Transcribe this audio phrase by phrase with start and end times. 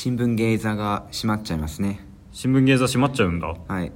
[0.00, 1.98] 新聞芸座が閉まっちゃいますね。
[2.30, 3.56] 新聞芸座閉まっちゃうんだ。
[3.66, 3.92] はい。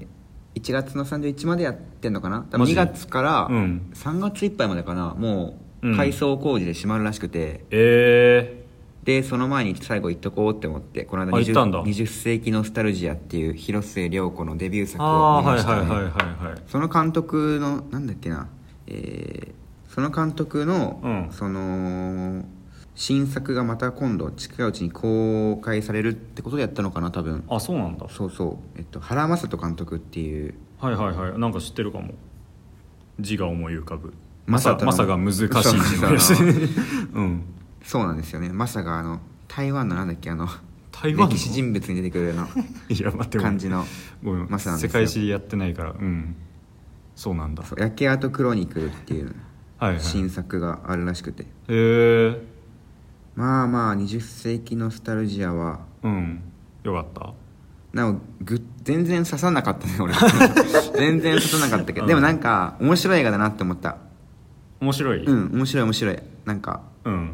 [0.57, 2.39] 1月の31までやってんのかな？
[2.51, 3.93] 多分マジ2月からうん。
[3.95, 5.15] 3月いっぱいまでかな。
[5.15, 5.97] もううん。
[5.97, 8.65] 改装工事で閉まるらしくて、え
[9.05, 11.85] でその前に最後行っとこうって思ってこの間あ行ったんだ。
[11.85, 16.13] 20, 20世紀ノスタルジアっていう広末涼子のデビューー、作あを見ましたあはいはいはいはいね
[16.49, 16.63] はい。
[16.67, 18.49] その監督のなんだっけな。
[18.89, 19.63] えー
[19.95, 21.29] その監督の、うん。
[21.33, 22.47] その
[22.95, 27.45] 新作がまた今度近いうちに公開されるってことでやったのかな多分。
[27.49, 28.07] あそうなんだ。
[28.11, 30.55] そうそう、えっと、原正人監督っていう。
[30.79, 31.39] はいはいはい。
[31.39, 32.15] なんか知ってるかも。
[33.19, 34.13] 字が思い浮かぶ。
[34.47, 36.35] まさまさが難しい字のやつ。
[36.37, 37.45] そううん。
[37.83, 38.51] そうなんですよね。
[38.51, 40.49] まさかあの台湾のなんだっけあの
[40.91, 41.35] 台湾の？
[41.35, 42.49] 歴史人物に出てくるような
[42.89, 43.85] いや待って感じの
[44.23, 44.51] ごめん。
[44.51, 45.01] マサなんですよ。
[45.01, 45.93] 世界史やってないから。
[45.93, 46.37] うん。
[47.17, 47.65] そうなんだ。
[47.65, 47.81] そう。
[47.81, 49.35] 焼け跡クロニクルっていう
[49.99, 51.45] 新作があるらしくて。
[51.45, 52.52] へえ
[53.35, 55.81] まあまあ20世紀ノスタルジアは。
[56.03, 56.43] うん。
[56.85, 57.33] よかった。
[57.93, 60.15] なおぐ全然刺さなかったね俺。
[60.97, 63.97] 全然刺さなかったけど、でもなんか面白い映画だなって思った。
[64.81, 65.25] 面白い？
[65.25, 66.19] うん面白い面白い。
[66.45, 67.31] なんかうん。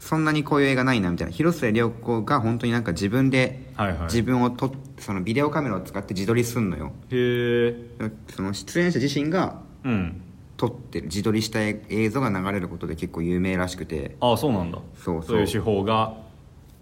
[0.00, 1.32] そんなにこういう映画ないなみたいな。
[1.32, 4.02] 広末涼子が本当になんか自分ではいはい。
[4.04, 6.92] 自分を撮っそのビデオカメラを使って自撮りすんのよ。
[7.10, 10.22] へえその出演者自身がうん
[10.58, 14.16] 撮ってる自撮りした映像が流れることで結構有名らしくて。
[14.20, 14.80] ああそうなんだ。
[14.96, 15.40] そうそう。
[15.40, 16.14] いう手法が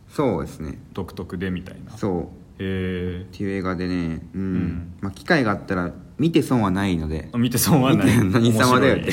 [0.08, 0.78] そうですね。
[0.94, 1.96] 独特でみたいな。
[1.96, 2.22] そう。
[2.22, 2.26] っ
[2.58, 4.94] へえていう映画でねうん、ん。
[5.02, 7.28] まあ、機会があったら見て損はないので。
[7.34, 8.24] 見て損はない。
[8.30, 9.12] 何様だよって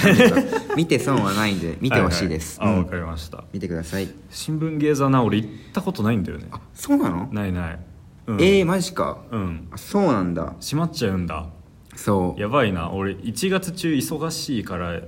[0.78, 3.44] 見て損はないんで 見てほしいです、あわうんかりました。
[3.52, 4.08] 見てください。
[4.30, 6.48] 新聞芸座な俺行ったことないんだよね。
[6.52, 7.80] あそうなの、ないない、
[8.28, 9.18] うん、えー、マジか。
[9.30, 9.68] うん。
[9.72, 10.56] あそうなんだ。
[10.62, 11.48] 閉まっちゃうんだ
[11.96, 12.42] そう。
[12.42, 12.92] やばいな。
[12.92, 15.02] 俺1月中忙しいから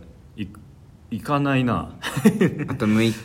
[1.11, 1.93] 行かないな。
[2.67, 3.15] あと6日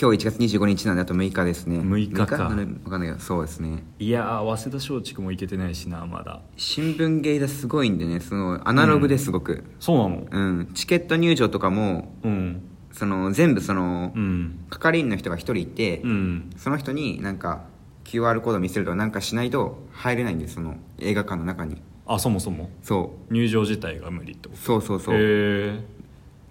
[0.00, 1.80] 今日1月25日なんであと6日ですね。
[1.80, 2.38] 6日か。
[2.48, 3.84] なるわかんないけどそうですね。
[3.98, 6.40] いやー早稲田松竹も行けてないしなまだ。
[6.56, 9.64] 新聞芸座すごいんでねそのアナログですごく。
[9.78, 10.26] そうなの？
[10.30, 12.62] うん、チケット入場とかもうん。
[12.92, 14.58] その全部その、うん。
[14.70, 16.50] 係員の人が一人いて、うん。
[16.56, 17.64] その人になんか
[18.04, 21.80] QR コード見せるとかなんかしないと入れないんですその映画館の中に
[22.12, 22.68] あそもそも？
[22.82, 24.62] そ入場自体が無理ってこうと？
[24.64, 25.80] そうそうそう、へえ。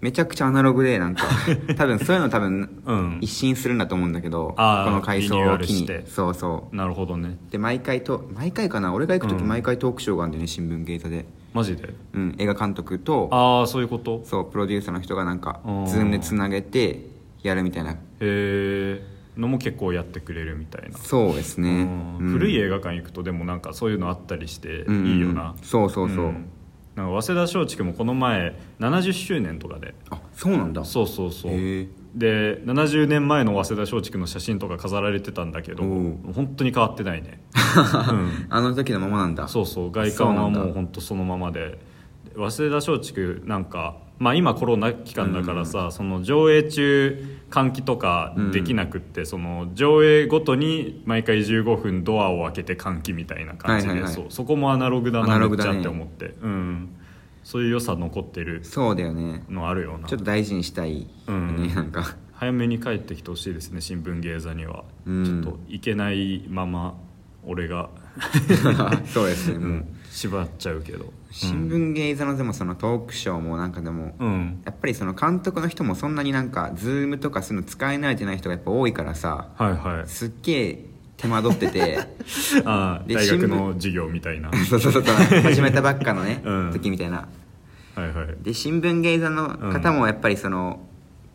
[0.00, 1.24] めちゃくちゃアナログでなんか
[1.76, 3.18] 多分そういうの多分うん。
[3.20, 5.80] 一新するんだと思うんだけど、この改装を機に。
[5.80, 6.04] ルして。
[6.06, 6.74] そうそう。
[6.76, 7.36] なるほどね。
[7.50, 8.94] で毎回と毎回かな？
[8.94, 9.48] 俺が行く時うん。
[9.48, 11.92] 毎回トークショーがあるんだよね新文芸坐で、マジで？
[12.14, 14.22] うん、映画監督とああそういうこと？
[14.24, 15.86] そうプロデューサーの人がなんかうん。
[15.86, 17.04] Zoom でつなげて
[17.42, 17.90] やるみたいな。
[17.92, 19.02] へえ
[19.36, 20.98] のも結構やってくれるみたいな。
[20.98, 21.88] そうですね、
[22.20, 22.28] うん。
[22.32, 26.46] 古い映画館行くとでもなんかそういうのあったりしてうんいいよな、そうそうそう、ん。
[26.96, 29.94] なんか早稲田松竹もこの前70周年とかで。
[30.10, 30.84] あそうなんだ。
[30.84, 31.52] そうそうそう。
[32.14, 37.40] で70年前の早稲田松竹の写真とか飾られてたんだけど本当に変わってないね、
[38.10, 38.46] うん。
[38.48, 39.48] あの時のままなんだ。
[39.48, 39.92] そうそう。
[39.92, 41.78] 外観はもう本当そのままで
[42.34, 54.14] 早稲田松竹なんかまあ今コロナ期間だからさ、その上映中換気とかできなくって、その上映ごとに毎回15分ドアを開けて換気みたいな感じで、はいはいはい。
[54.14, 55.72] そうそこもアナログだアなナログだね。
[55.72, 56.90] めっちゃって思って、うん、
[57.42, 58.62] そういう良さ残ってる。
[58.62, 59.42] そうだよね。
[59.48, 60.06] のあるよな。
[60.06, 61.74] ちょっと大事にしたいよね、うん。
[61.74, 62.14] なんか。
[62.34, 65.24] 早めに帰ってきてほしいですね新聞芸座には、うん。
[65.24, 66.94] ちょっと行けないまま
[67.42, 67.88] 俺が
[69.06, 69.58] そうですね。
[69.58, 69.96] もう、うん。
[70.10, 71.12] 縛っちゃうけど。
[71.30, 74.60] 新聞芸座のでもそのトークショーもなんかでも、うん。
[74.64, 80.08] やっぱりその監督の人もそんなになんかズームとかそういうの使い慣れてない人がやっぱ多いからさはいはい。
[80.08, 81.98] すっげえ手間取ってて。
[82.64, 84.50] ああで大学の授業みたいな。
[84.68, 86.70] そうそうそうそう始めたばっかのね、うん。
[86.72, 87.28] 時みたいな
[87.94, 88.36] はいはい。
[88.42, 90.80] で新聞芸座の方もやっぱりその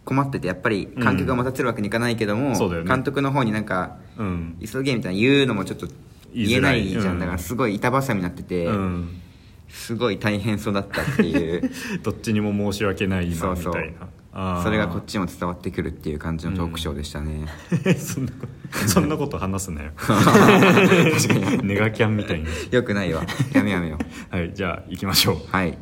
[0.03, 2.89] 困っててやっぱり観客が待たせるわけにいかないけども、そうだよね。
[2.89, 4.57] 監督の方になんかうん。
[4.63, 5.87] 急げみたいな言うのもちょっと
[6.35, 9.21] 言えないいじゃん、うんだからすごい板挟みになってて、うん。
[9.69, 11.71] すごい大変そうだったっていう。
[12.03, 13.73] どっちにも申し訳ない今そうそう。
[13.73, 17.45] みたいなそれがこっちも伝わってくるっていう感じのトークショーでしたね、
[17.97, 19.91] そんなことそんなこと話すなよ。
[21.63, 22.45] ネガキャンみたいに。
[22.69, 23.23] よくないわ。
[23.53, 23.97] やめやめよ
[24.29, 25.37] はいじゃあ行きましょう。
[25.49, 25.77] はい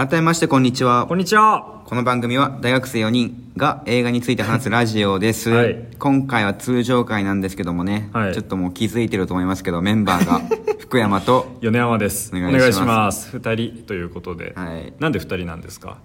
[0.00, 1.06] 改めましてこんにちは。
[1.06, 1.82] こんにちは。
[1.84, 5.88] この番組は大学生4人が映画について話すラジオです、はい。
[5.98, 8.32] 今回は通常回なんですけどもね、はい。
[8.32, 10.40] ちょっともう気づいてると思いますけどメンバーが
[10.80, 12.34] 福山と米山です。
[12.34, 13.36] お願いします。
[13.36, 14.94] 2人ということで、はい。
[15.00, 15.98] なんで2人なんですか？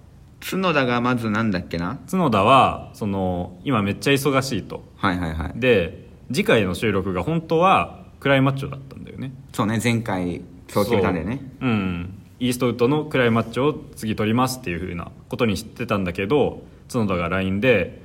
[0.46, 1.98] 角田がまずなんだっけな？
[2.10, 4.84] 角田はその今めっちゃ忙しいと。
[4.98, 5.52] はいはいはい。
[5.56, 9.32] で次回の収録が本当はクライマッチョだったんだよね。
[9.54, 16.62] そうね前回そう決めたんだよねうんイーストウッドのクライマッチョを次取りますっていうふうなことに知ってたんだけど
[16.92, 18.02] 角田が LINE で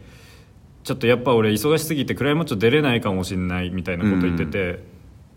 [0.84, 4.84] ちょっとやっぱ俺忙しすぎてクライマッチョ出れないかもしんないみたいなこと言ってて、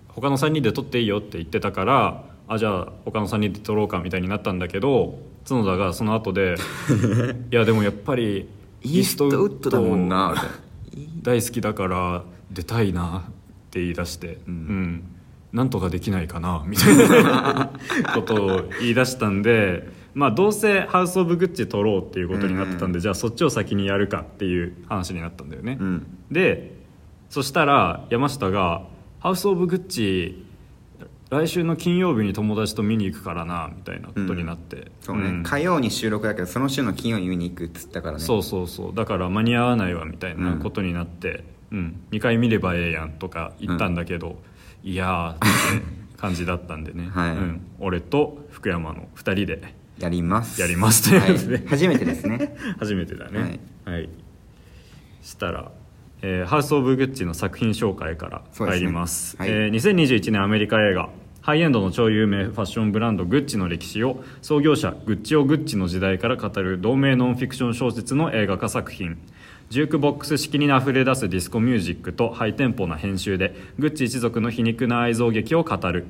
[0.08, 6.54] 他の3人で取っていいよって言ってたからあじゃあ他の3人で取ろうかみたいになったんだけど角田がその後で
[7.50, 8.48] いやでもやっぱり
[8.82, 10.34] イーストウッドだもんな
[11.22, 13.30] 大好きだから出たいなっ
[13.70, 15.13] て言い出して、うん
[15.54, 17.70] なんとかできないかな みたいな
[18.12, 26.06] ことを言い出したんで、まあ、どうせハウス・オブ・グッチ取ろうっていうことになってたんで、じゃあそっちを先にやるかっていう話になったんだよね、うん。
[26.30, 26.74] で
[27.30, 28.82] そしたら山下が
[29.20, 30.44] 「ハウス・オブ・グッチ
[31.30, 35.42] 来週の金曜日に友達と見に行くからな」みたいなことになって、そうね、ん。
[35.44, 38.24] 火曜に収録だけどその週の金曜に見に行くっつったからね。
[38.24, 38.94] そうそうそう。
[38.94, 42.00] だから間に合わないわみたいなことになって、うん。
[42.10, 44.32] 2回見ればええやんとか言ったんだけど、い
[44.84, 47.30] やー感じだったんでね、はい。
[47.32, 49.74] うん、俺と福山の2人で。
[49.98, 50.60] やります。
[50.60, 51.56] やりますということで。
[51.56, 52.56] はい、初めてですね。
[52.78, 53.60] 初めてだね。
[53.84, 54.08] はい、
[55.22, 55.70] したら、
[56.22, 59.36] えーハウス・オブ・グッチの作品紹介から入ります。
[59.36, 59.50] はい。
[59.50, 61.08] えー2021年アメリカ映画
[61.44, 69.18] ハイエンドの超有名ファッションブランドグッチの歴史を創業者グッチオ・グッチの時代から語る同名ノンフィクション小説の映画化作品
[69.70, 76.06] ジュークボックス式にあふれ出すディスコミュージックとハイテンポな編集でグッチ一族の皮肉な愛憎劇を語る。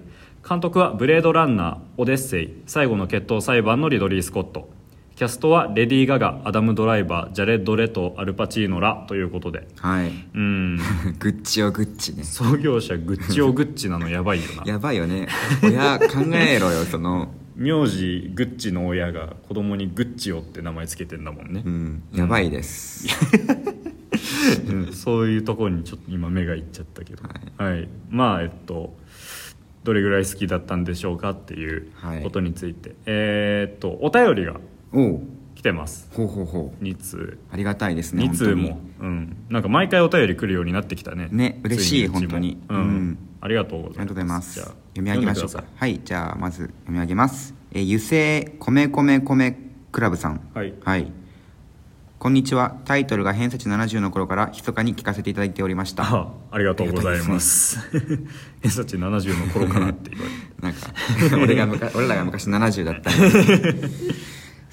[0.46, 4.68] 監督はブレードランナーオデッセイ最後の決闘裁判のリドリー・スコット。
[5.16, 9.66] キャストはレディー・ガガアダム・ドライバージャレッド・レトアルパチーノらということで。
[9.78, 10.10] はい。
[10.34, 10.76] うん。
[11.20, 12.24] グッチをグッチね。
[12.26, 14.64] 創業者グッチオ・グッチなのやばいよな。
[14.70, 15.28] やばいよね。
[15.62, 21.62] 親考えろよその名字グッチの親が子供にグッチオって名前つけてんだもんね。
[21.64, 22.02] う、ん。
[22.12, 23.06] やばいです、
[24.68, 24.92] うん。
[24.92, 27.22] そういうところにちょっと今目がいっちゃったけど。
[27.56, 28.94] はい、まあえっと
[29.84, 32.22] どれぐらい好きだったんでしょうかっていうはい。
[32.22, 34.58] ことについて、えーっとお便りが
[35.54, 36.08] 来てます。
[36.12, 36.84] ほうほうほう。
[36.84, 37.38] 2通。
[37.52, 41.28] ありがたいですね2通も、うん、なんか毎回お便り来るようになってきたね。
[41.30, 42.58] ね嬉しい本当に。
[42.68, 44.60] うん、うんありがとうございます。
[44.60, 45.64] 読み上げましょうか。
[45.76, 46.00] はい。
[46.02, 47.54] じゃあまず読み上げます。
[47.72, 49.58] えー油性米米米
[49.92, 50.40] クラブさん。
[50.54, 50.72] はい。
[50.82, 51.12] はい。
[52.18, 52.78] こんにちは。
[52.86, 56.04] タイトルが偏差値70の頃から密かに聞かせていただいておりました。
[56.04, 57.78] あありがとうございます。
[58.62, 60.46] 偏差値70の頃からって言われて。
[60.64, 63.10] なんか俺が昔俺らが昔70だった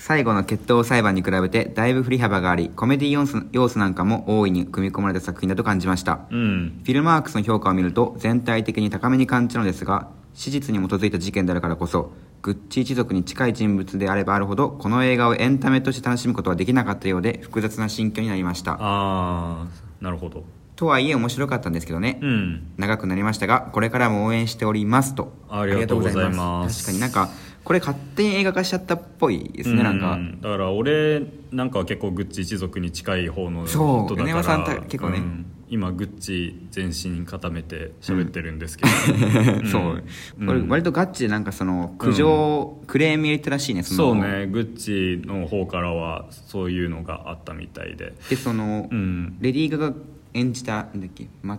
[0.04, 6.22] 最後の決闘裁判に比べてだいぶ振り幅がありコメディ要素要素なんかも大いに組み込まれた作品だと感じました。
[6.32, 6.82] うん。
[6.84, 18.72] フィルマークスの評価を見ると全体的に高めに感じるのですが史実に基づいた事件であるからこそグッチ一族に近い人物であればあるほどこの映画をエンタメとして楽しむことはできなかったようで複雑な心境になりました。
[18.72, 19.68] ああ
[20.02, 20.44] なるほど。
[20.76, 22.74] とはいえ面白かったんですけどね、うん。
[22.78, 25.32] 長くなりましたがこれからも応援しておりますと。
[25.48, 26.86] ありがとうございます。
[26.86, 27.30] 確かになんか
[27.64, 30.14] これ勝手に映画化しちゃったっぽいですね、なんか。
[30.16, 35.20] うだから俺なんかは結構グッチ一族に近い方の人だから米山さんた結構ね。
[35.20, 35.46] うん。
[35.70, 40.04] 今グッチ全身固めて喋ってるんですけど、ん そう、
[40.40, 40.48] うん。
[40.48, 43.98] これ割とガッチでなんかその苦情、クレーム入れてらしいねその。
[43.98, 44.48] そうね。
[44.48, 44.76] グッ
[45.22, 48.14] チの方からはそういうのがあったみたいで。
[48.30, 49.38] でその、うん。
[49.40, 49.94] レディー・ガが
[50.34, 51.58] 演じたなんだっけ、ま、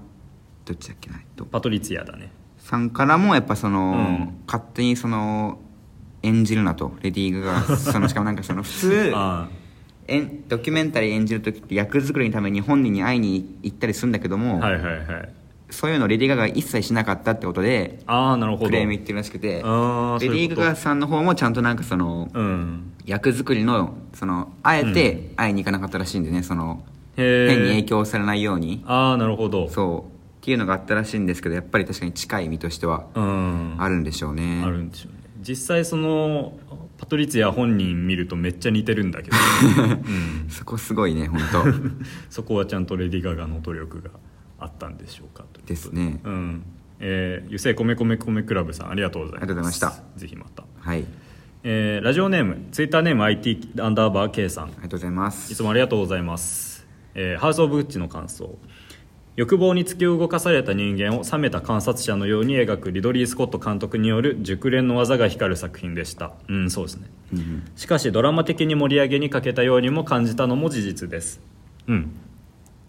[0.67, 1.47] どっちだっけなえっと。
[1.47, 2.33] パトリツィアだね。
[2.59, 3.95] さんからもやっぱその、う
[4.25, 4.35] ん。
[4.47, 5.59] 勝手にその
[6.23, 9.49] 演じるなとレディー・ガがそのしかもなんかその 普通あ
[10.09, 15.29] えんドキュメンタリー演じる時って役作りのために本人に会いに行ったりするんだけどあも、はいはいはい。
[15.71, 18.67] そういうのをレディー・ガが一切しなかったってことでああなるほど。
[18.67, 22.93] クレーム言ってるらしくてレディー・ガガさんの方もちゃんとなんかそのうん。
[23.07, 26.85] 役作りのそのあえて会いに行かなかったらしいんでねその
[27.17, 28.83] へ変に影え響されないように。
[28.87, 29.69] ああなるほど。
[29.69, 30.13] そう。
[30.43, 33.75] っていうのがあったらしいんですけどやっぱり確かに近い身としてはうん。
[33.79, 34.63] あるんでしょうね。
[34.65, 36.59] あるんでしょうね実際その
[36.99, 41.41] パトリツィア本人見るとめっちゃ似てるんだけど、うん、そこすごいね本
[42.31, 44.11] そこはちゃんとレディー・ガガの努力が
[44.63, 45.77] あったんでしょうかとで。
[45.77, 46.21] すね。
[46.25, 46.63] うん。
[47.01, 49.43] えー、油性米米米クラブさんありがとうございます。
[49.43, 50.03] ありがとうございました。
[50.17, 51.05] ぜひまた、当はい。
[51.65, 54.65] えーラジオネームツイッターネーム IT アンダーバー K さん。
[54.65, 55.53] ありがとうございます。
[55.53, 58.57] いつもありがとうございます、えーハウス・オブ・グッチの感想
[59.35, 66.33] 欲望に突き動かされた人間を冷めた観察者のように描くリドリー・スコット監督による熟練の技が光る作品でした。
[66.49, 67.09] うんそうですね、
[67.77, 71.41] しかしドラマ的に盛り上げに欠けたようにも感じたのも事実です。
[71.87, 72.11] うん。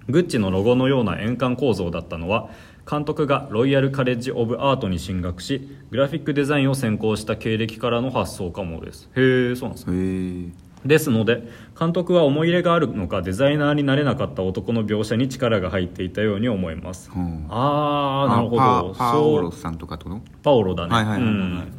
[0.10, 2.50] グッチのロゴのような円環構造だったのは
[2.90, 9.10] 監督がロイヤル・カレッジ・オブ・アートに進学しグラフィックデザインを専攻した経歴からの発想かもです。
[9.16, 9.98] へえそうなんですね。
[9.98, 11.48] へえですので
[11.80, 17.10] 監督は思い入れがあるのかデザイナーになれなかった男の描写に力が入っていたように思います。
[17.10, 20.10] ほうああなるほパどパオロさんとかと？
[20.44, 20.94] パオロだね。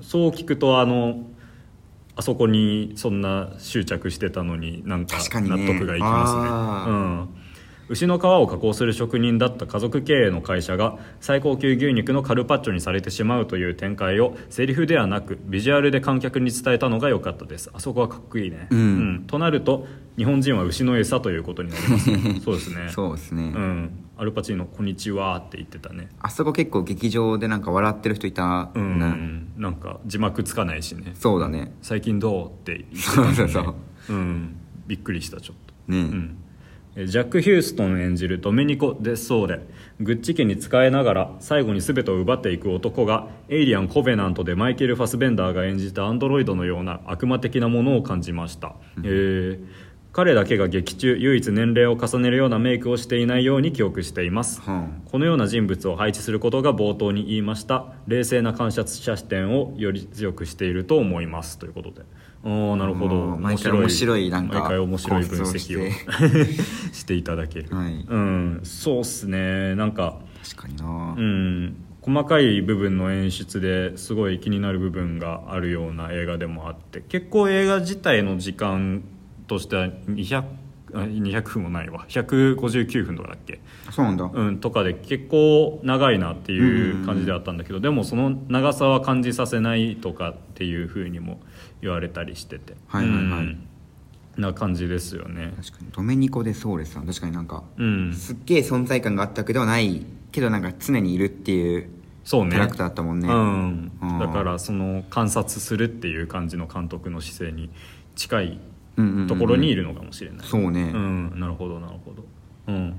[0.00, 1.24] そう聞くとあの
[2.16, 6.40] あそこにそんな執着してたのになんか納得がいきますね。
[6.42, 6.90] あー。
[6.90, 7.28] うん
[7.88, 17.70] 牛の皮を加工する職人だった家族経営の会社が最高級牛肉のカルパッチョにされてしまうという展開をセリフではなくビジュアルで観客に伝えたのが良かったです。
[17.74, 19.24] あそこはかっこいいね、うん。
[19.26, 19.86] となると
[20.16, 22.10] 日本人は牛の餌ということになります。
[22.10, 22.88] ね そうですね。
[22.90, 23.90] そうですね、うん。
[24.16, 26.08] アルパチーノ「こんにちは」って言ってたね。
[26.20, 31.12] あそこ結構劇場でなんか笑ってる人いたうね、ん、なんか字幕つかないしね。
[31.14, 31.74] そうだね。
[31.82, 33.74] 最近どうって言って そうそうそう。
[34.08, 34.56] うん。
[34.86, 35.92] びっくりしたちょっと。
[35.92, 36.36] ね、うん。
[36.40, 36.43] え
[36.96, 39.60] ジャック・ヒューストン演じるドメニコ・デッソーレ。
[39.98, 57.86] グッチ家に仕えながら最後に全てを奪っていく男がエイリアン・コベナントでマイケル・ファスベンダーが演じたアンドロイドのような悪魔的なものを感じました、えー彼だけが劇中唯一年齢を重ねるようなメイクをしていないように記憶しています、はこのような人物を配置することが冒頭に言いました。
[58.06, 61.58] 冷静な観察者視点をより強くしていると思います。
[61.58, 62.02] ということで
[62.44, 63.16] ああなるほど。
[63.16, 64.30] うん毎回面白い。
[64.30, 65.90] なんか毎回面白い分析を考
[66.92, 67.14] して。
[67.16, 68.04] いただける、 はい。
[68.08, 68.60] うん。
[68.62, 69.74] そうっすね。
[69.74, 71.76] なんか確かにな、うん。
[72.02, 79.02] 細かい部分の演出ですごい気になる部分があるような映画でもあって結構映画自体の時間
[79.46, 80.44] としては200
[80.92, 82.04] あ200分もないわ。
[82.08, 83.60] 159分とかだっけ？
[83.90, 91.40] そうなんだ、うん、とかで結構長いなっていう感じであったんだけど、でもその長さは感じさせないとかっていうふうにも
[91.84, 92.74] 言われたりしてて。
[92.88, 93.22] はいはいはい。
[93.22, 93.68] うん。
[94.36, 95.52] な感じですよね。
[95.56, 95.88] 確かに。
[95.92, 97.06] ドメニコ・デ・ソーレさん。
[97.06, 98.12] 確かになんか、うん。
[98.12, 101.88] すっげえ存在感があったわけではないけどなんか常にいるっていう
[102.24, 102.50] そうね。
[102.50, 103.28] キャラクターだったもんね。
[103.28, 103.92] うん。
[104.02, 104.18] うん。
[104.18, 107.70] だからその観察するっていう感じの監督の姿勢に
[108.16, 108.58] 近い
[109.28, 112.24] ところにいるのかもしれない、そうね、うん、なるほどなるほど、
[112.68, 112.94] うん、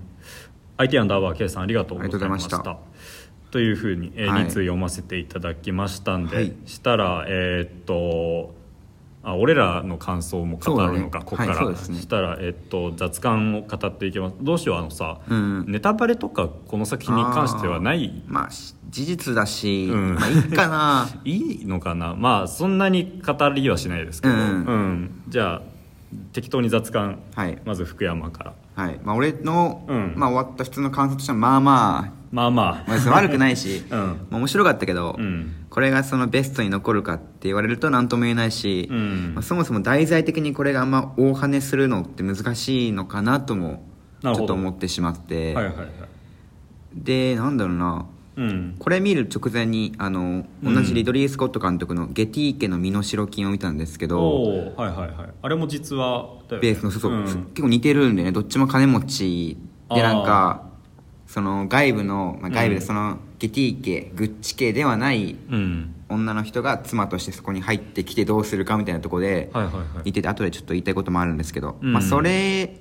[0.77, 2.77] IT アンダーバー K さんありがとうございました。
[3.51, 4.43] というふうに、えーはい。
[4.43, 6.53] 2通読ませていただきましたんで、はい。
[6.65, 8.53] したらえーっと
[9.27, 11.25] あ俺らの感想も語るのか、ね。
[11.25, 11.75] ここから、はいね。
[11.75, 14.36] したら、えーっと雑感を語っていきます。
[14.39, 15.65] どうしようあのさ、うん。
[15.67, 18.22] ネタバレとかこの作品に関してはない？
[18.27, 20.15] まあし事実だし、うん。
[20.15, 21.08] まあいいかな。
[21.25, 22.13] いいのかな？
[22.15, 24.39] まあそんなに語りはしないですけど、うん。
[24.39, 25.24] うん。
[25.27, 25.62] じゃあ
[26.32, 27.58] 適当に雑感、はい。
[27.65, 28.53] まず福山から。
[28.75, 29.00] はい。
[29.03, 30.13] まあ俺の、うん。
[30.15, 31.62] まあ、終わった普通の観察としてはまあ。
[31.62, 32.12] まあまあ。
[32.32, 34.00] まあまあ、悪くないし、 うん。
[34.00, 39.34] まあ面白かったけど、うんこれがそのベストに残るかって言われると何とも言えないし、うん。
[39.36, 43.84] まあ、そもそも題材的にこれがあんま大跳ねするのって難しいのかなとも
[44.22, 45.88] ちょっと思ってしまって、はいはいはい。
[46.94, 48.05] でなんだろうな。
[48.38, 48.75] うん。
[48.79, 54.44] これ見る直前にあの同じリドリー・スコット監督の「ゲティ家の身代金」を見たんですけど、
[54.77, 55.29] はいはいはい。
[55.41, 56.60] あれも実はね。
[56.60, 57.24] ベースのそうそう、ん。
[57.25, 58.32] 結構似てるんでね。
[58.32, 59.58] どっちも金持ち
[59.94, 60.70] でなんか
[61.27, 65.91] その外部の、まあ、外部でその、ゲティ家グッチ家ではないうん。
[66.07, 69.85] 女の人が妻としてそこに入ってきてどうするかみたいなところではいはいはい。
[70.05, 71.93] 似てて後でちょっと言いたいこともあるんですけど、うん。
[71.93, 72.79] まあ、それ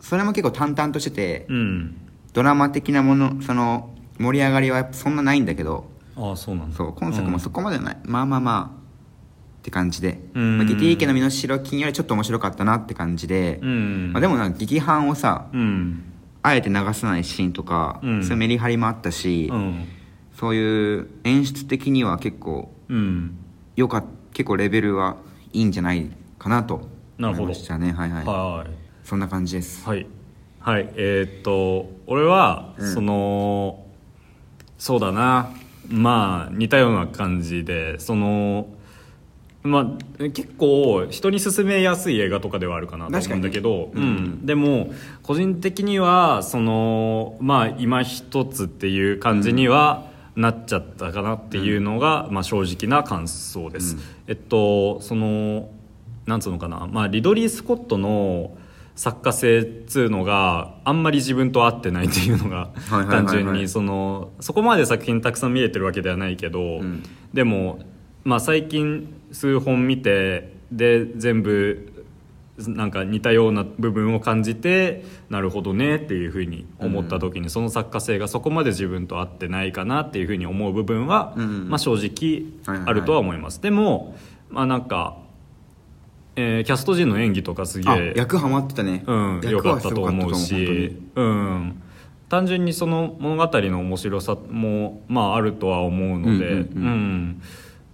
[0.00, 1.96] それも結構淡々としてて、うん。
[2.32, 6.76] ドラマ的なものその盛り上がりはそんなないんだけどああそうなんだ。
[6.76, 8.84] そう今作もそこまでない、まあまあまあ
[9.60, 10.58] って感じで、うん。
[10.58, 14.12] まあ、ゲティ家の身代金よりちょっと面白かったなって感じで、うん。
[14.12, 16.04] まあ、でもなんか劇伴をさうん
[16.46, 18.22] あえて流さないシーンとか、うん。
[18.22, 19.88] そういうメリハリもあったし、うん。
[20.34, 23.38] そういう演出的には結構うん。
[23.76, 25.16] よかっ結構レベルは
[25.54, 26.86] いいんじゃないかなと
[27.16, 27.42] なるほど。
[27.44, 27.92] 思いましたね。
[27.92, 28.10] はい。
[28.10, 28.70] はい、はい。
[29.04, 29.88] そんな感じです。
[29.88, 30.06] はい。
[30.60, 30.90] はい。
[30.96, 32.92] えーっと俺は、うん。
[32.92, 33.82] その
[34.76, 35.48] そうだな。
[35.88, 38.66] まあ似たような感じでその
[39.64, 44.44] まあ結構人に勧めやすい映画とかではあるかなと思うんだけど、うん。
[44.44, 44.92] でも
[45.22, 50.06] 個人的にはそのまあ今一つっていう感じには
[50.36, 54.02] なっちゃったかなっていうのが、まあ、正直な感想です、うん。
[54.26, 55.70] えっとその
[56.26, 58.56] なんつうのかな、まあ、リドリー・スコットの
[58.96, 67.02] 作家性っつうのがあんまり自分と合ってないっていうのが単純にそのそこまで作品たくさん見れてるわけではないけど、ん。
[67.32, 67.80] でも、
[68.24, 71.90] まあ、最近数本見てで全部
[72.56, 81.68] なんか似たような部分を感じてなるほどねっていうふうに思った時に、その作家性がそこまで自分と合ってないかなっていうふうに思う部分は、うん。
[81.68, 82.44] まあ、正直
[82.86, 84.16] あるとは思います、でも
[84.50, 85.18] まあなんか、
[86.36, 89.02] えーキャスト陣の演技とかすげあえ役ハマってたね。
[89.06, 91.82] うん、良役かったと思うし、うん、
[92.28, 96.62] 単純にその物語の面白さも、まあ、あるとは思うので、うんうんうん。
[96.62, 97.42] うん。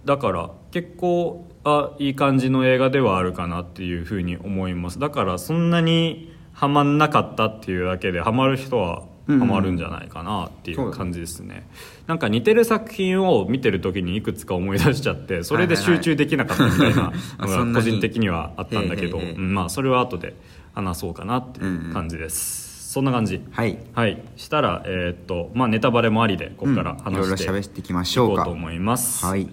[0.05, 4.99] だから結構あいい感じの映画ではあるかなっていうふうに思います。
[4.99, 11.67] だからそんなにハマんなかったっていうだけでハマる人はハマるんじゃないかなっていう感じですね、
[12.07, 20.35] なんか似てる作品を見てる時にいくつか思い出しちゃってそれで集中できなかったみたいなあのが 個人的にはあったんだけど、まあそれは後で
[20.73, 23.41] 話そうかなっていう感じです、そんな感じ。
[23.51, 23.77] はい。
[23.93, 24.21] はい。
[24.35, 28.43] したらえーっとまあネタバレもありでここから話していきまいしょうか。
[28.43, 29.25] こうと思います。
[29.25, 29.47] はい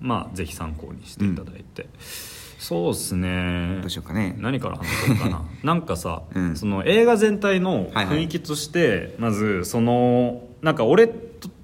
[0.00, 1.88] まあぜひ参考にしていただいて、
[2.58, 3.78] そうですね。
[3.80, 4.34] どうしようかね。
[4.38, 5.42] 何から話そうかな。
[5.62, 6.56] なんかさ、うん。
[6.56, 8.18] その映画全体のはいはい。
[8.18, 11.06] 雰囲気として、まずそのなんか俺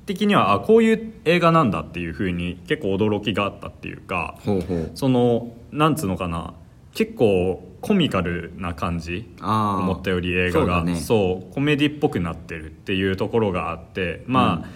[0.06, 4.90] 的にはあこういう映画なんだっていうふうに結構驚きがあったっていうかほうほう。
[4.94, 6.54] そのなんつうのかな。
[6.94, 10.60] 結構コミカルな感じ思ったより映画が。
[10.60, 10.96] そうだね。
[10.96, 14.68] そうコメディっぽくなってるっていうところがあってまあ、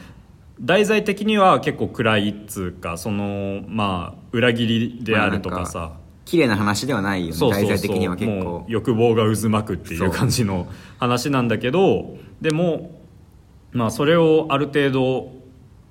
[0.60, 4.66] 題材的には結構暗いっつうかそのまあ裏切
[4.98, 7.50] りであるとかさ、まあ綺麗な話ではないよね。
[7.50, 10.66] 題材的には結も構う欲望が渦巻くっていそうう感じの
[10.98, 13.00] 話なんだけどでも
[13.72, 15.32] まあそれをある程度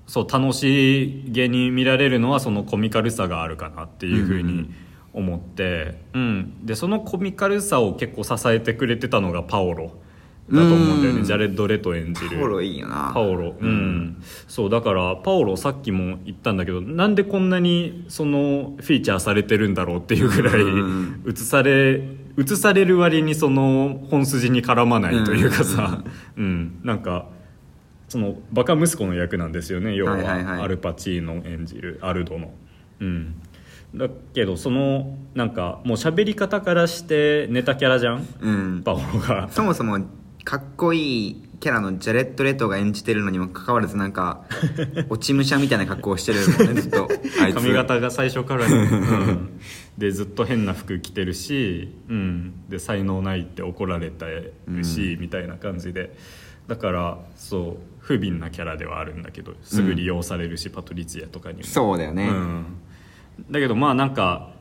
[0.08, 4.70] そう楽しげに見られるのはそのコミカルさがあるかなっていうふうに
[5.14, 6.66] 思って、うん。
[6.66, 9.94] でそのコミカルさを結構支えてくれてたのがパオロ
[10.52, 11.26] だと思うんだよね、うん。
[11.26, 12.38] ジャレッド・レト演じる。
[12.38, 13.12] パオロいいよな。
[13.14, 13.56] パオロ。
[13.60, 21.24] うん、そうだからパオロさっきも言ったんだけどなんでこんなにそのフィーチャーされてるんだろうっていうぐらいうん。
[21.28, 22.02] 映され
[22.38, 26.04] 映される割にその本筋に絡まないというかさ、
[26.38, 26.80] うん。
[26.84, 27.28] なんか
[28.08, 29.96] そのバカ息子の役なんですよね。
[29.96, 32.54] 要は,、アルパチーノ演じるアルドの。
[33.00, 33.42] うん。
[33.96, 38.28] だけどそのなんかもう喋り方からしてネタキャラじゃん？
[38.42, 38.84] うん。
[38.84, 39.48] パオロが。
[39.50, 40.00] そもそも
[40.46, 44.46] かっこいいキャラのジャレット・レトが演じてるのにもかかわらずなんか
[45.10, 47.10] 落ち武者みたいな格好をしてるもんねずっと。
[47.42, 47.56] あいつ。
[47.56, 49.60] 髪型が最初から、 うん。
[49.98, 54.54] でずっと変な服着てるし、うん、で才能ないって怒られたる
[54.84, 56.16] し、みたいな感じで。
[56.68, 61.64] だからそう不憫なキャラではあるんだけどすぐ利用されるし、パトリツィアとかにも。
[61.64, 62.66] そうだよね、うん、
[63.52, 64.52] だけどまあなんか、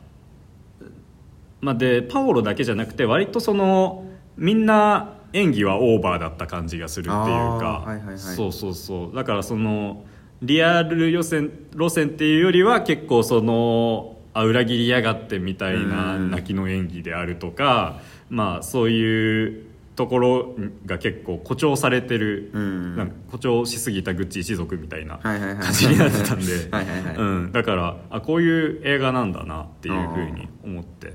[1.63, 8.19] まあ、でパオロだけじゃなくて割とそのみんな演技はオーバーだった感じがするっていうか、はいはいはい。
[8.19, 9.17] そうそうそう。
[9.17, 10.05] だからその
[10.41, 16.31] リアル予選路線っていうよりは結構そのあ裏切りやがってみたいなうん。
[16.31, 19.67] 泣きの演技であるとか、まあそういう
[19.97, 20.55] ところ
[20.87, 22.97] が結構誇張されてる、うん。
[22.97, 26.71] なんか誇張しすぎたグッチ一族みたいな感じになってたんで。
[27.53, 31.15] だからあこういう映画なんだなっていうふうに思って。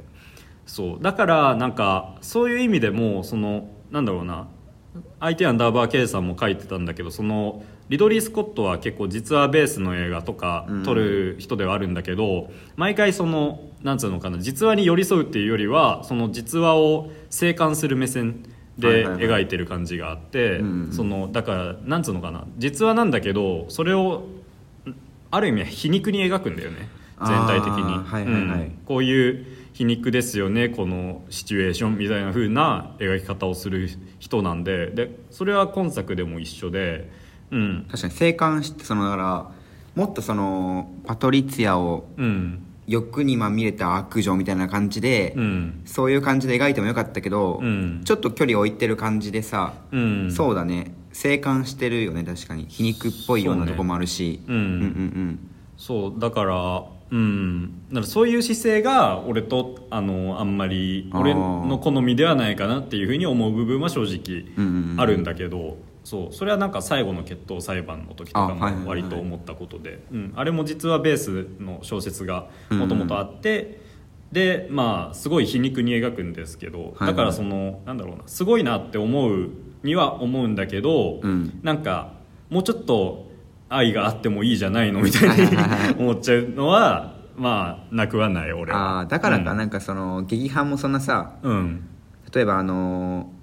[0.65, 0.99] そう。
[1.01, 4.47] だからなんかそういう意味でもそのなんだろうな。
[5.19, 10.83] IT アンダーバー K さんも書いてたんだけどそのリドリー・スコットは結構実話ベースの映画とかうん。
[10.83, 18.43] 撮る人ではあるんだけど、毎回そのなんつうのかな実話に寄り添うっていうよりはその実話を静観する目線
[18.77, 24.23] で描いてる感じがあって、うんうんそのだからなんつうのかな実話なんだけどそれを
[25.31, 26.89] ある意味皮肉に描くんだよね。
[27.19, 28.61] 全体的に、はいはいはい。
[28.61, 28.79] うん。
[28.85, 29.45] こういう
[29.79, 33.87] 皮肉ですよねこのシチュエーションみたいな風な描き方をする
[34.19, 34.87] 人なんで。
[34.87, 37.09] でそれは今作でも一緒で、
[37.49, 37.87] うん。
[37.89, 39.51] 確かに生還してそのだから
[39.95, 42.65] もっとそのパトリツィアをうん。
[42.87, 45.81] 欲にまみれた悪女みたいな感じで、うん。
[45.85, 48.01] そういう感じで描いてもよかったけど、うん。
[48.03, 50.29] ちょっと距離を置いてる感じでさ、うん。
[50.29, 50.93] そうだね。
[51.13, 52.65] 生還してるよね確かに。
[52.67, 54.41] 皮肉っぽいようなとこもあるし。
[54.45, 55.39] うんうんうん。
[55.77, 57.81] そうだからうん。
[57.89, 65.01] だからそういう姿勢が俺とあのあんまり俺の好みではないかなっていうふうに思う部分は正直うんうんうん。
[65.01, 66.33] あるんだけど、そう。
[66.33, 68.81] それはなんか最後の決闘裁判の時とかあはいはいはい。
[68.81, 73.81] も割と思ったことで、うん、あれも実はベースの小説がもともとあって、
[74.31, 77.07] でまあすごい皮肉に描くんですけど、はい。
[77.07, 79.49] だからそのなんだろうなすごいなって思う
[79.83, 81.59] には思うんだけど、うん。
[81.63, 82.13] なんか
[82.49, 83.28] もうちょっと
[83.69, 85.47] 愛があってもいいじゃないのみたいに
[85.97, 88.97] 思っちゃうのはまあなくはない俺は。
[88.97, 89.57] ああだからか、うん。
[89.57, 91.87] なんかその劇伴もそんなさうん。
[92.33, 93.39] 例えばあのー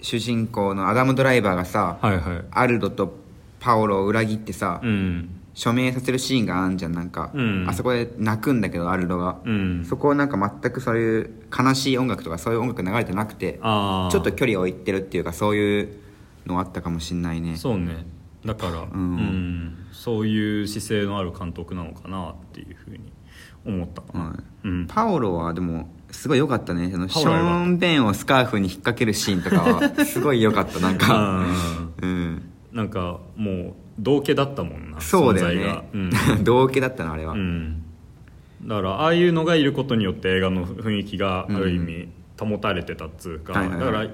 [0.00, 2.44] 主人公のアダム・ドライバーがさ、はいはい。
[2.52, 3.16] アルドと
[3.58, 5.28] パオロを裏切ってさ、うん。
[5.54, 7.66] 署名させるシーンがあんじゃんなんか、うん。
[7.68, 9.84] あそこで泣くんだけどアルドが、うん。
[9.84, 15.88] そこはなんか全くそういう悲しい音楽とかそういう音楽流れてなくてああちょっと距離を置いてるっていうかそういう
[16.46, 17.56] のあったかもしんないね。
[17.56, 18.06] そうね
[18.44, 19.86] だから、うん。
[19.92, 23.00] そういう姿勢のある監督なのかなっていうふうに
[23.64, 24.38] 思ったかな、はい。
[24.64, 26.90] うん、パオロはでもすごい良かったね。
[26.94, 31.44] あのショーン・ベンをスカーフに引っ掛けるシーンとかは すごい良かったなんか。
[32.02, 32.42] うん。
[32.72, 36.10] なんかもう道家だったもんなそうだよね、うん。
[36.44, 37.82] 同系だったのあれは、うん、
[38.62, 43.86] だからああいうのがいることによって映画の雰囲気がある意味保たれてたっつうか、はいはいはい。
[43.86, 44.10] だから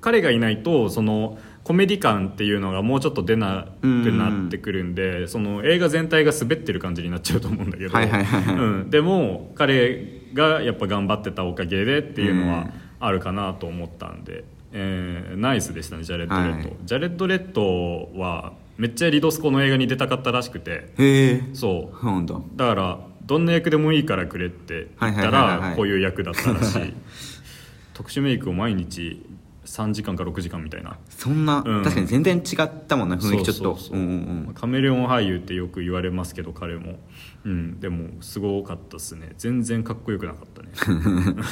[0.00, 12.68] 彼がいないとそのコメディ感っていうのがもうちょっと出なくなってくるんで、その映画全体が滑ってる感じになっちゃうと思うんだけど、うん、でも彼がやっぱ頑張ってたおかげでっていうのうんは
[13.00, 16.76] あるかなと思ったんで、えーナイスでしたねジャレッド・レッド、はい。
[16.84, 20.70] ジャレッド・レッドはめっちゃリドスコの映画に出たかったらしくて。
[20.70, 21.42] へえ。
[21.52, 22.26] そう。
[22.26, 22.40] だ。
[22.54, 26.94] だからどんな役でもいいからくれって言ったらこういう役だったらしい。
[27.92, 29.20] 特殊メイクを毎日
[29.66, 30.96] 3時間か6時間みたいな。
[31.10, 31.82] そんな、うん。
[31.82, 34.54] 確かに全然違ったもんな雰囲気ちょっと。
[34.54, 36.98] カメレオン俳優ってよく言われますけど彼も、
[37.44, 39.32] うん、でもすごかったっすね。
[39.36, 40.68] 全然かっこよくなかったね。
[40.88, 41.44] う ん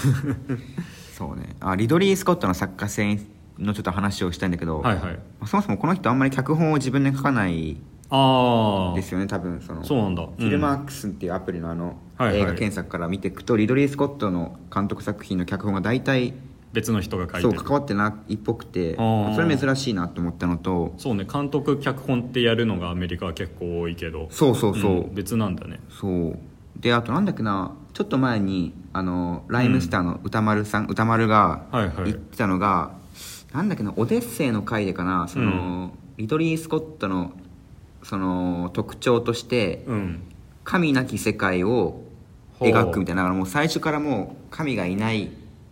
[1.13, 1.57] そうね。
[1.61, 3.21] あリドリー・スコットの作家性
[3.59, 5.19] のちょっと話をしたいんだけど、はいはい。
[5.47, 7.77] そもそもこの人あんまり脚本を自分で書かない
[8.11, 9.85] ああですよね多分その。
[9.85, 10.23] そうなんだ。
[10.25, 12.41] フィルマークスっていうアプリのあの、はいはい。
[12.41, 16.35] 映画検索から見ていくとリドリー・スコットの監督作品の脚本が大体
[16.75, 17.43] 別の人が書いてる。
[17.43, 19.35] そう関わってないっぽくてあー。
[19.35, 20.93] それ珍しいなと思ったのと。
[20.99, 24.27] そうね監督脚本ってやるのがアメリカは結構多いけど。
[24.31, 25.81] そうそうそう、ん別なんだね。
[25.89, 26.39] そう。
[26.77, 31.95] であとなんだっけなちょっと前にあのライムスターの歌丸さん、歌丸がはいはい。
[32.07, 32.93] 言ってたのが、
[33.53, 37.33] なんだっけなオデッセイの回でかなその、リドリー・スコットの
[38.03, 40.23] その特徴としてうん。
[40.65, 42.01] 神なき世界を
[42.59, 45.31] 描くみたいなだからもう最初からもう神がいない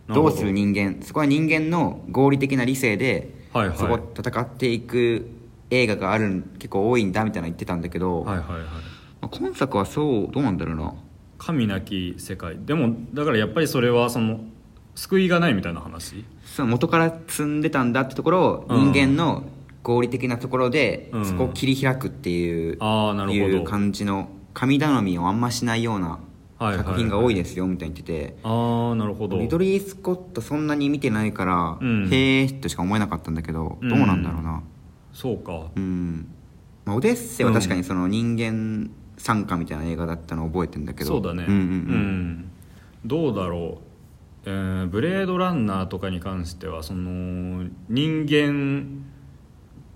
[0.09, 0.15] ど。
[0.15, 0.99] どうする人間。
[1.03, 3.79] そこは人間の合理的な理性で、はいはい。
[3.79, 5.29] そこを戦っていく
[5.71, 8.61] 映画がある結構多いんだみたいなの言ってたんだけど、はいはいはい。
[8.61, 8.67] ま
[9.23, 10.95] あ今作はそうどうなんだろうな。
[11.38, 12.57] 神なき世界。
[12.59, 14.41] でもだからやっぱりそれはその
[14.95, 16.25] 救いがないみたいな話？
[16.45, 18.93] その元から積んでたんだってところをうん。
[18.93, 19.45] 人間の
[19.83, 21.25] 合理的なところでうん。
[21.25, 23.45] そこを切り開くっていう,、ああなるほど。
[23.45, 26.19] いう感じの神頼みをあんましないような
[26.77, 29.38] 作品が多いですよみたいに言ってて、ああなるほど。
[29.38, 32.07] リドリー・スコットそんなに見てないから、うん。
[32.07, 33.88] へーとしか思えなかったんだけど、うん。
[33.88, 34.62] どうなんだろうな。
[35.12, 35.70] そうか。
[35.77, 36.29] うん、
[36.85, 41.11] まあ、オデッセイは確かにその人間参加みたいな映画だったのを覚えてんだけど。
[41.11, 41.44] そうだね。
[41.44, 41.61] んうんうん。
[41.61, 42.51] うん。
[43.05, 43.79] どうだろ
[44.46, 49.05] う、えーブレードランナーとかに関してはその人間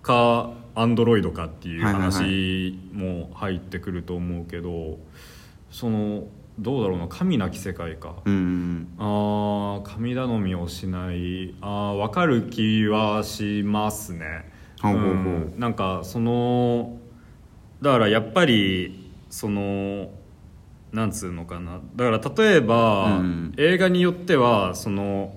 [0.02, 4.98] かアンドロイドかっていう話も入ってくると思うけど、
[5.70, 6.24] その
[6.58, 8.34] どうだろうな神なき世界か、うん。
[8.34, 11.54] うんあー神頼みをしない。
[11.60, 14.50] あー分かる気はしますね。
[14.80, 15.54] ほうん。
[15.58, 16.98] なんかその
[17.82, 20.10] だからやっぱりその
[20.92, 21.80] なんつうのかな。
[21.94, 23.54] だから例えば、うん。
[23.58, 25.36] 映画によってはその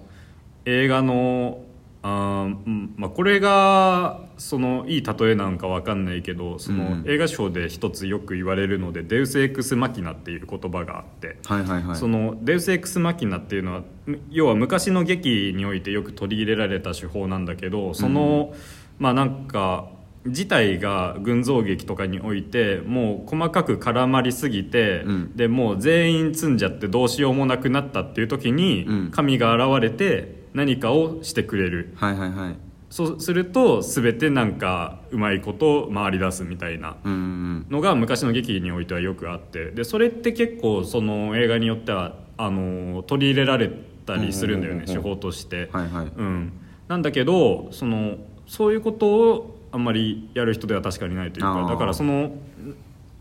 [0.66, 1.64] 映画の
[2.02, 2.48] あ
[2.96, 7.04] まあ、これがそのいい例えなんかわかんないけどそのうん。
[7.06, 11.96] 映画賞で一つよく言われるので「デウス・エクス・マキナ」っていう言葉があって、はいはいはい。
[11.96, 18.54] そのデウス・エクス・マキナっていうのはむ要は昔の劇においてよく取り入れられた手法なんだけどその、
[18.98, 19.90] まあなんか
[20.26, 25.36] 自体が群像劇とかにおいてもう細かく絡まりすぎて、うん。
[25.36, 29.12] でもう全員積んじゃってどうしようもなくなったっていう時に、うん。
[29.12, 31.94] 神が現れて何かをしてくれる。
[31.96, 39.72] はいはいはいそうすると全てなんかうまいこと回り出すみたいなのが昔の劇においてはよくあって。
[39.72, 43.70] でそれって結構その映画によってはあの取り入れられ
[44.06, 46.06] たりするんだよね手法として、はいはい。
[46.06, 46.52] うん、
[46.88, 48.16] なんだけどその
[48.48, 52.32] そういうことをあんまりやる人では確かにないというかだからその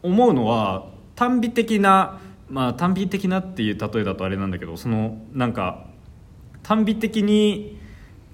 [0.03, 5.85] 思うのは単美的なまあ単美的なっていう例えだとあれなんだけどそのなんか
[6.63, 7.78] 単美的に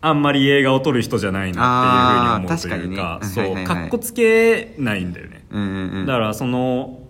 [0.06, 5.46] あんまり映画を撮る人じゃないなっていうふうに思うというかそうかっこつけないんだよね。
[5.50, 6.06] うんうんうん。
[6.06, 7.00] だからその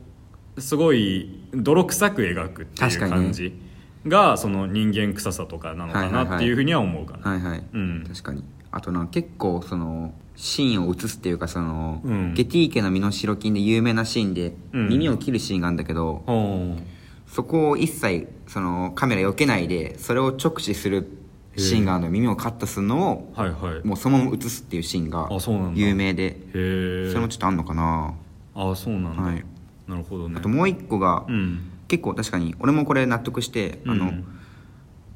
[0.58, 3.52] すごい泥臭く描くっていう感じ
[4.06, 8.04] がその人間臭さとかなのかないっていうふうには思うかな、はいはい、うん。
[8.06, 8.44] 確かに。
[8.70, 12.34] あとな結構そのシーンを映すっていうかその、うん。
[12.34, 14.88] ゲティ家の身代金で有名なシーンでうん。
[14.88, 16.76] 耳を切るシーンがあるんだけど、ほ
[17.26, 21.23] そこを一切そのカメラ避けないでそれを直視する
[21.56, 23.86] シーンがあるの耳をカットするのをうはいはい。
[23.86, 25.28] もうそのまま映すっていうシーンが
[25.74, 28.14] 有名でそれもちょっとあんのかな。
[28.54, 29.44] あそうなんだ、はい。
[29.88, 30.36] なるほどね。
[30.38, 31.70] あともう一個が、うん。
[31.86, 34.24] 結構確かに俺もこれ納得して、あのうん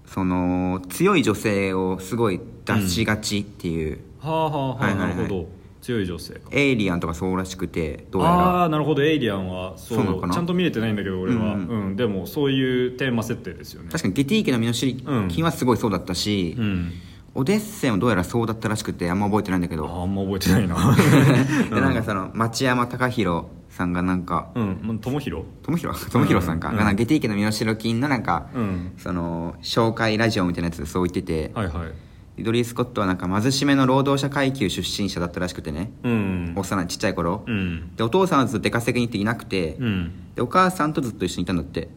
[0.07, 5.17] その強い女性をすごい出しがちっていう、はあはあはあ、はいはいはい。
[5.17, 6.41] なるほど強い女性か。
[6.51, 8.35] エイリアンとかそうらしくてどうやら。
[8.35, 9.03] ああーなるほど。
[9.03, 10.35] エイリアンはそうなのかな？
[10.35, 11.93] ちゃんと見れてないんだけど俺は、ううん。
[11.93, 13.89] んでもそういうテーマ設定ですよね。
[13.91, 14.97] 確かにゲティ家の身代
[15.29, 16.93] 金はすごいそうだったし、うん。
[17.35, 19.89] オデッセイもどうやらそうだったらしくてあんま覚えてないんだけど。
[19.89, 20.75] あんま覚えてないな。
[21.73, 24.81] でなんかその町山隆弘さんがなんかうん。
[24.83, 28.93] ま友広友弘友弘さんか、うんがなんかゲティ家の身代金のなんか、うん。
[28.97, 31.93] その紹介ラジオみたいなやつでそう言ってて、はいはい
[32.39, 36.53] リドリー・スコットはなんか貧しめの労働者階級出身者だったらしくてね、うん。
[36.57, 37.97] 幼いちっちゃい頃、うん。
[37.97, 40.13] でお父さんはずっと出稼ぎに行っていなくて、うん。
[40.37, 41.89] でお母さんとずっと一緒にいたんだって。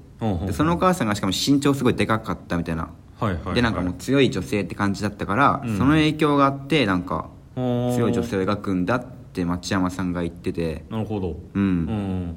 [0.46, 3.56] でそのお母さんがしかも身長すごいでかかったみたいな、はいはいはい。
[3.56, 5.78] でなんかもう強い女性って感じだったから、うん。
[5.78, 10.86] その影響があってなんか強い女性を描くんだって町山さんが言ってて。
[10.90, 11.40] なるほど。
[11.54, 12.36] うん、うん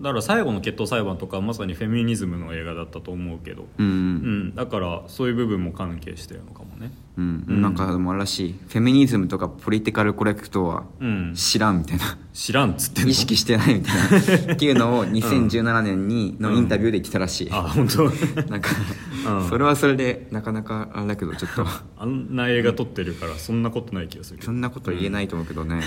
[0.00, 3.66] だから最後の決闘裁判とかはまさにフェミニズムの映画だったと思うけど。
[3.78, 4.54] うんうん。
[4.54, 6.90] だからそういう部分も関係してるのかもね。
[7.18, 7.44] うん。
[7.46, 7.62] うん。
[7.62, 8.54] なんかでもあれらしい。
[8.68, 11.34] フェミニズムとかポリティカルコレクトはうん。
[11.34, 12.18] 知らんみたいな。
[12.32, 14.54] 知らんっつって意識してないみたいな。
[14.54, 18.04] っていうのを2017年にのインタビューで言ってたらしい、あ本当？
[18.48, 18.70] なんか、
[19.26, 19.48] うん。
[19.48, 21.66] それはそれでなかなかあれだけどちょっと。
[21.98, 25.82] あんな映画撮ってるからそんなことない気がするそんなこと言えないと思うけどね、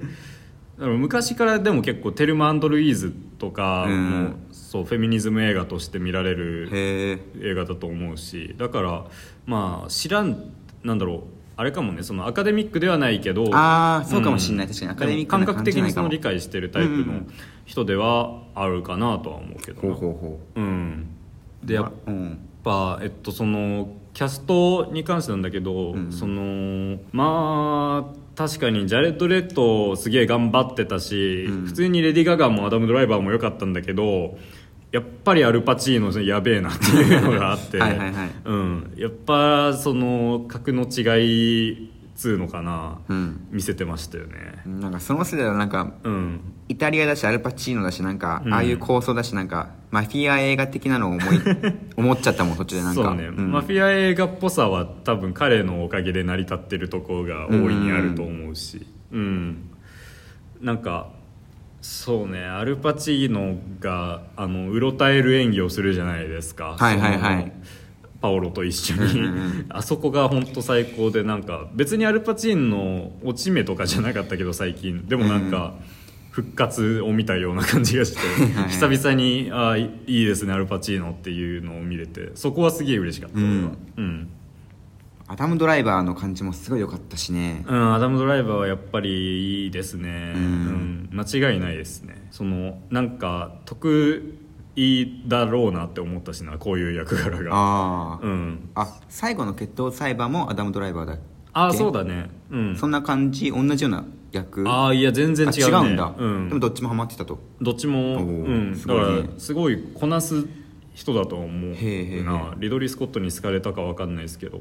[0.86, 4.36] 昔からでも結構テルマ・アンドルイーズとかも、うん。
[4.50, 9.04] そうフェミニズム映画として見られる映画だと思うしだから
[9.44, 10.52] まあ知らん
[10.84, 11.20] なんだろう
[11.56, 14.66] あれかもねそのアカデミックではないけどあーそうかもしんない。
[14.68, 16.08] 確かにアカデミック感覚的感じじゃないかも。
[16.08, 17.22] にその理解してるタイプの
[17.66, 19.88] 人ではあるかなとは思うけどな。
[19.88, 20.60] ほうほうほう。
[20.60, 21.06] ん。
[21.64, 22.38] でやっううん。
[22.62, 26.12] ぱえっとそのキャストに関してなんだけど、うん。
[26.12, 31.66] そのまあ確かにジャレット・レッドすげえ頑張ってたし、うん。
[31.66, 34.38] 普通にレディ・ガガもアダム・ドライバーも良かったんだけど
[34.92, 37.78] やっぱりアルパチーノやべえなっていうのがあって。
[37.78, 43.46] うん、やっぱその格の違いつうのかな、うん。
[43.50, 44.60] 見せてましたよね。
[44.66, 46.40] なんかその世代はなんかうん。
[46.68, 48.52] イタリアだしアルパチーノだしなんか、うん。
[48.52, 51.40] ああいう構想だしなんかマフィア映画的なのを思い
[51.96, 53.02] 思っちゃったもん途中でなんか。
[53.02, 53.50] そうね、ん。
[53.50, 58.86] マフィア映画っぽさは多分彼のおかげで成り立ってるところが大いにあると思うし。
[59.12, 59.70] うん、
[60.60, 61.08] なんか
[61.80, 66.76] そうねアルパチーノがあのうろたえる演技をするじゃないですか。
[66.78, 67.52] はいはいはい
[68.20, 69.66] パオロと一緒に、うんうんうん。
[69.70, 75.06] あそこが本当最高でなんか別にアルパチーノの落ち目とかじゃなかったけど最近。
[75.06, 75.74] でもなんか、
[76.30, 78.18] 復活を見たような感じがして。
[78.54, 82.30] はい久々にあいいいですねアルパチーノっていうのを見れて。
[82.34, 83.72] そこはすげえ嬉しかった、俺は。
[83.96, 84.28] うん、
[85.26, 87.64] アダム・ドライバーの感じもすごい良かったしね。
[87.68, 92.26] うん、アダム・ドライバーはやっぱりいいですね、ううんん間違いないですね。
[92.30, 93.56] そのなんか
[94.80, 97.50] 得意だろうなって思ったしなこういう役柄が。
[97.52, 98.70] ああ、うん。
[98.74, 101.22] あ最後の決闘裁判もアダム・ドライバーだっけ？
[101.52, 102.30] ああそうだね。
[102.50, 102.76] うん。
[102.76, 103.50] そんな感じ？
[103.50, 104.68] 同じような役？
[104.68, 107.38] ああいや全然違う、ね、あ違うんだ、うん、でもどっちもハマってたと。
[107.60, 109.04] どっちも、おうーん、すごいね。
[109.04, 110.46] だからすごいこなす
[110.94, 111.70] 人だと思う
[112.24, 112.54] な。
[112.58, 114.60] リドリー・スコットに好かれたかわかんないですけど。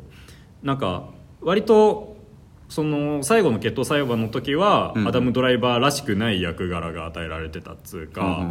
[0.63, 1.09] なんか
[1.41, 2.17] 割と
[2.69, 5.07] その最後の決闘裁判の時は、うん。
[5.07, 8.45] アダム・ドライバーらしくない役柄が与えられてたっつうか、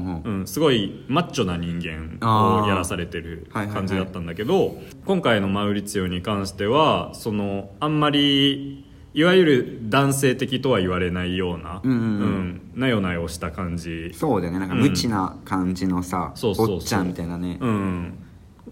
[0.45, 4.77] すごいマッチョな人間をやらされてる感じだったんだけど、
[5.07, 12.03] 今回のマウリツィオに関してはそのあんまりいわゆる男性的とは言われないような、うんうんうん。
[12.03, 14.13] うんなよなよした感じ。
[14.15, 14.59] そうだよね。
[14.61, 16.39] なんか無知な感じのさ、う。
[16.47, 18.28] おっちゃんみたいなね、うん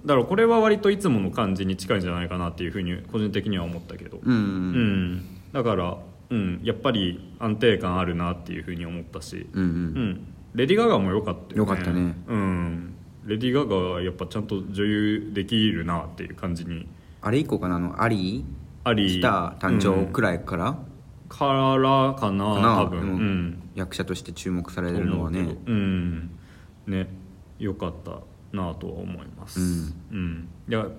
[0.07, 4.21] だからこれは割といつもの感じに近いんじゃないかなっていうふうに個人的には思ったけど。
[4.23, 4.35] うん。
[4.35, 4.41] うん。
[4.41, 5.97] うんだから、
[6.31, 9.69] うん、やっぱり安定感あるなっていうふうに思ったし、うんうん。
[9.69, 11.71] うん、レディー・ガガも良かったよね。
[11.71, 12.15] 良かったね。
[12.27, 12.95] うん。
[13.25, 16.87] レディー・ガガはやっぱちゃんと女優できるなっていう感じに。
[17.23, 17.77] あれ以降かな？
[17.77, 18.45] あのアリ？
[18.85, 20.79] ースター誕生うんくらいから、
[21.29, 23.01] からかな多分。
[23.01, 23.63] うん。
[23.75, 25.41] 役者として注目されるのはね。
[25.41, 26.31] 思うん。
[26.87, 27.09] ね。
[27.59, 28.21] 良かった
[28.57, 29.95] なとは思います。
[30.11, 30.91] うん、やっ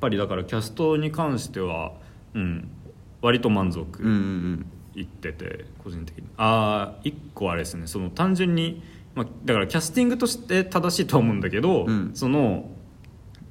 [0.00, 1.92] ぱりだからキャストに関しては
[2.34, 2.70] うん。
[3.20, 4.66] 割と満うんう足ん。
[4.94, 6.24] いってて個人的に。
[6.36, 7.86] ああ一個あれですね。
[7.86, 8.82] その単純に、
[9.14, 12.10] まあ、だからキャスティングとして正しいとは思うんだけど、うん。
[12.14, 12.70] その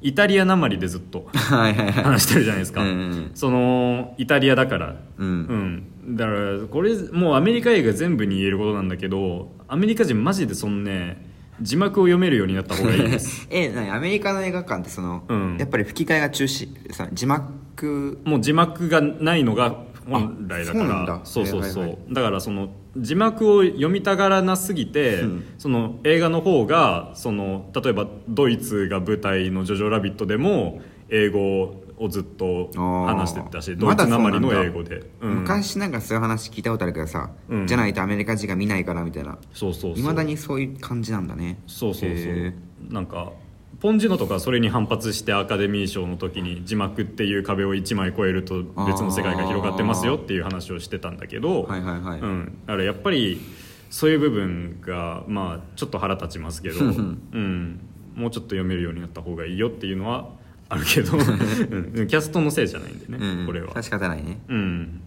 [0.01, 2.03] イタリアなまりでずっとはいはいはい。
[2.03, 4.95] 話してるじゃないですか、うんうんそのイタリアだから。
[5.17, 5.83] うん。
[6.05, 11.26] うん、だからこれもうアメリカ映画全部に言えることなんだけどアメリカ人マジでそのね
[11.62, 13.48] 字幕を読めるようになった方がいいです。
[13.52, 13.91] え何？
[13.91, 15.58] アメリカの映画館ってその、うん。
[15.58, 19.76] やっぱり吹き替えが中止さ字幕もう字幕がないのが
[20.10, 21.22] 本来だから。
[21.24, 25.43] そうそうそうそう、はいはいだからその字幕を読みたがらなすぎて、うん。
[25.58, 35.36] その映画の方がその例えばドイツが舞台の「ジョジョラビット」でも英語をずっと話してたしドイツなまりの英語で、うん。
[35.41, 37.67] 昔なんかそういう話聞いたことあるけどさ、うん。
[37.67, 39.38] じゃないとアメリカ人が見ないからみたいな。
[39.53, 41.60] そうそういまだにそういう感じなんだね。
[41.67, 42.17] そうそうそう。
[42.17, 42.53] へ
[42.89, 43.31] なんか
[43.79, 52.19] ポン・ジュノとかはそれに反発してアカデミー賞の時に字幕っていう壁を1枚越えると別の世界が広がってますよっていう話をしてたんだけど、はいはいはい。
[52.19, 53.39] うん、だからやっぱり
[53.89, 57.79] そういう部分がまあちょっと腹立ちますけど、 うん、
[58.15, 60.29] もうちょっと読めるようになった方がいいよっていうのは
[60.69, 63.84] あるけど、うん、キャストのせいじゃないんでね、うんこれはそれは。
[63.84, 64.39] 仕方ないね。
[64.47, 65.01] うん。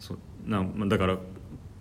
[0.00, 0.18] そう。
[0.46, 1.18] なまあだから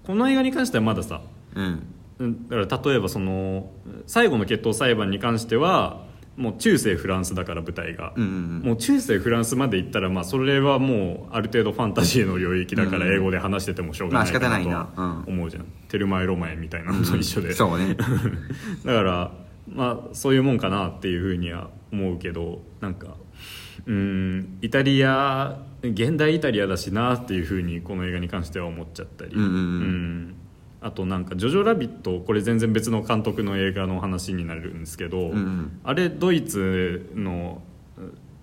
[0.06, 1.22] この映画に関してはまださ
[1.56, 1.84] うん。
[2.20, 2.48] うん。
[2.48, 3.70] だから例えばその
[4.08, 17.96] 最後の決闘裁判に関してはもう中世フランスだから舞台が、うんうんもう中世フランスまで行ったらまあそれはもうある程度ファンタジーの領域だから英語で話しててもしょうがないかなと思うじゃん、テルマエ・ロマエみたいなのと一緒で、そうね。
[18.86, 19.32] だから
[19.72, 23.16] まあそういうもんかなっていうふうには思うけどなんか
[23.86, 30.28] うんイタリア現代イタリアだしなっていうふうにこの映画に関しては思っちゃったり、うんうんうん。
[30.30, 30.36] ん。
[30.82, 35.80] あとなんか「ジョジョラビット」これ全然別の監督の映画の話になるんですけど、うんうん。
[35.84, 37.62] あれドイツの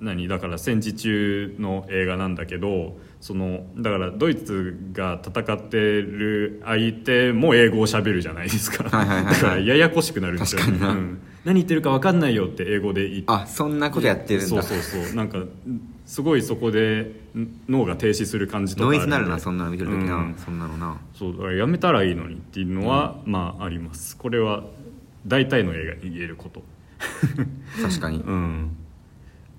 [0.01, 9.35] 何だから戦時中の映画なんだけどそのだからドイツが戦ってる相手も英語を喋るじゃないですか、はいはいはいはい。
[9.35, 10.99] だからややこしくなるんですよ、ね確かにな。
[10.99, 11.21] うん。
[11.45, 14.47] 何言ってるか分かんないよって英語で言ってあそんなことやってるんだ。
[14.49, 15.15] そうそうそう。
[15.15, 15.39] なんか
[16.07, 20.37] すごいそこでん脳が停止する感じとかノイズなるなそんなの見てるときな、うん。
[20.37, 20.99] そんなのな。
[21.15, 24.17] そうだからやめたらいいのにっていうのは、まああります。
[24.17, 24.65] これは
[25.27, 26.63] 大体の映画に言えること。
[27.83, 28.19] 確かに。
[28.19, 28.77] うん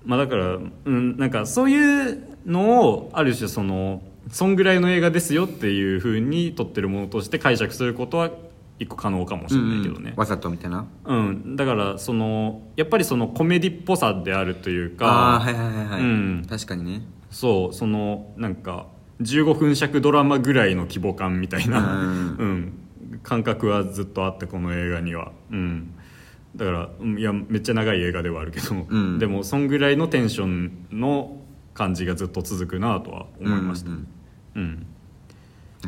[0.04, 8.30] まあだから、うん、なんかそういうのをある種そのそんぐらいの映画ですよっていうふうに撮ってるものとして解釈することは
[8.78, 10.00] 一個可能かもしれないけどね。
[10.00, 10.86] うんうん、わざとみたいな？
[11.04, 11.56] うん。
[11.56, 16.46] だからそのやっぱりそのコメディっぽさであるというかああーはいはいはいはい、うん。
[16.48, 17.02] 確かにね。
[17.30, 18.86] そうそのなんか
[19.20, 22.36] 15分尺ドラマぐらいの規模感みたいな、うん。
[22.38, 22.72] うん。
[23.22, 25.94] 感覚はずっとあってこの映画には、うん、
[26.56, 29.18] だからうんいやめっちゃ長い映画ではあるけど、うん。
[29.18, 31.38] でもそんぐらいのテンションの
[31.74, 34.06] 感じがずっと続くなとは思いました、ううん
[34.56, 34.62] うん。
[34.62, 34.86] ん。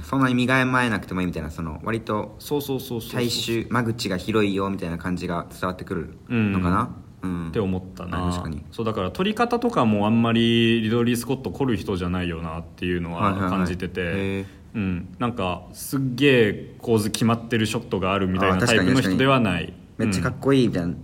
[0.02, 6.96] そんなに身構えなくてもいいみたいなその割とそうそうそうそう大衆間口が広いよみたいな感じが伝わってくるのかな？
[7.22, 8.30] うん、って思ったな。
[8.30, 8.64] 確かに。
[8.72, 13.50] そうだから撮り方とかもあんまりリドリー・スコット凝る人じゃないよなっていうのははいはいはい。
[13.50, 20.94] 感じてて、うん、なんかすっげえ構図決まってるショットがあるみたいなタイプの人ではないめっちゃかうんっこいいみたいな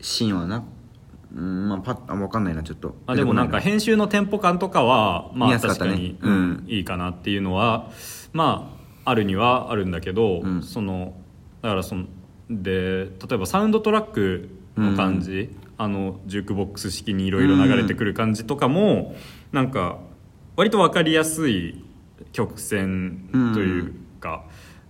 [0.00, 0.64] シーンはな
[1.34, 2.96] うんまあパッあ分かんないなちょっと。
[3.06, 6.32] あでもなんか編集のテンポ感とかはまあ確かに、うん。
[6.32, 7.90] うんいいかなっていうのは
[8.32, 10.62] まああるにはあるんだけど、うん。
[10.62, 11.14] その
[11.62, 12.06] だからその
[12.50, 19.14] で例えばサウンドトラックの感じ、あのジュークボックス式にいろいろ流れてくる感じとかも、
[19.52, 19.98] なんか
[20.56, 21.84] 割と分かりやすい
[22.32, 24.44] 曲線というか、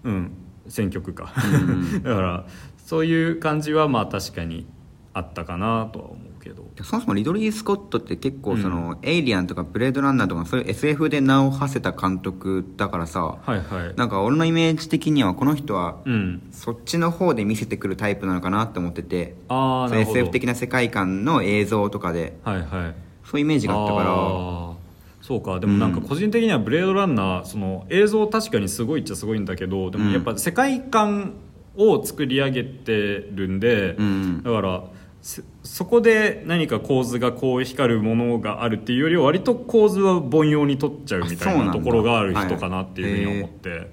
[0.05, 0.33] うん。
[0.69, 1.33] 選曲か、
[2.05, 2.47] だから
[2.89, 4.67] そういう感じはまあ確かに
[5.13, 6.65] あったかなとは思うけど。
[6.83, 13.95] そもそもリドリー・スコットって結構その、エイリアンとかブレードランナーとかそういう SF で名を馳せた監督だからさはいはい。
[13.95, 16.49] なんか俺のイメージ的にはこの人はうん。
[16.51, 20.19] そっちの方で見せてくるタイプなのかなって思っててああなるほど。
[20.21, 22.95] SF 的な世界観の映像とかではいはい。
[23.23, 24.79] そういうイメージがあったから。
[25.21, 25.61] そうか。
[25.61, 31.35] でもなんか個人的には「ブレードランナー」その映像確かにすごいっちゃすごいんだけどでもやっぱ世界観
[31.79, 32.93] を作り上げて
[33.33, 34.43] るんで、うん。
[34.43, 34.85] だから
[35.23, 43.91] せそこで何か構図がこう光るものがあるっていうよりは割と構図は凡庸に取っちゃうみたいなところがある人かなっていうふうに思って、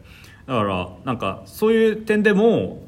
[0.48, 2.82] だからなんかそういう点でも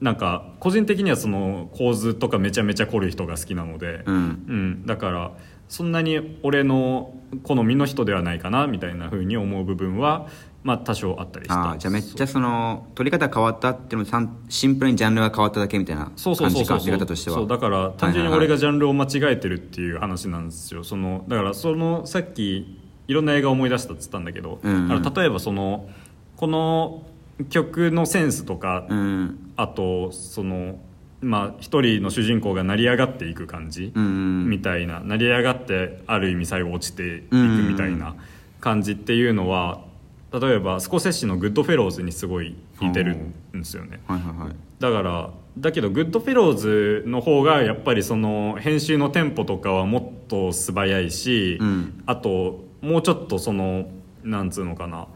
[0.00, 4.14] なんか個人的にはその構図とかめちゃめちゃ凝る人が好きなので、うん。
[4.16, 5.32] うん、だから
[5.68, 7.14] そんなに俺の
[7.44, 10.26] 好みの人ではないかなみたいなふうに思う部分は、
[10.62, 11.70] まあ、多少あったりした。
[11.70, 16.78] あーじゃあめっちゃその撮り方変わったっていうのもさんシンプルにジャンルが変わっただけみたいな感じかそうそうそう。
[16.84, 17.36] 見方としては。
[17.36, 20.84] そうだから単純に俺がジャンルを間違えてるっていう話なんですよ。
[20.84, 24.90] そのだからそのさっきいろんな映画を思い出したっつったんだけど、うん。
[24.90, 25.88] うん例えばその
[26.36, 27.02] この
[27.48, 29.52] 曲のセンスとか、うん。
[29.56, 30.78] あとその
[31.22, 34.06] まあ一人の主人公が成り上がっていく感じ、うんう
[34.46, 34.50] ん。
[34.50, 38.14] みたいな成り上がってある意味最後落ちていくみたいな
[38.60, 39.88] 感じっていうのは
[40.32, 44.00] 例えばスコセッシの「グッドフェローズ」にすごい似てるんですよね。
[44.06, 44.56] はいはいはい。
[44.78, 52.02] だからだけどグッドフェローズの方がやっぱりその編集のテンポとかはもっと素早いし、うん。
[52.06, 53.88] あともうちょっとその
[54.22, 55.08] なんつうのかな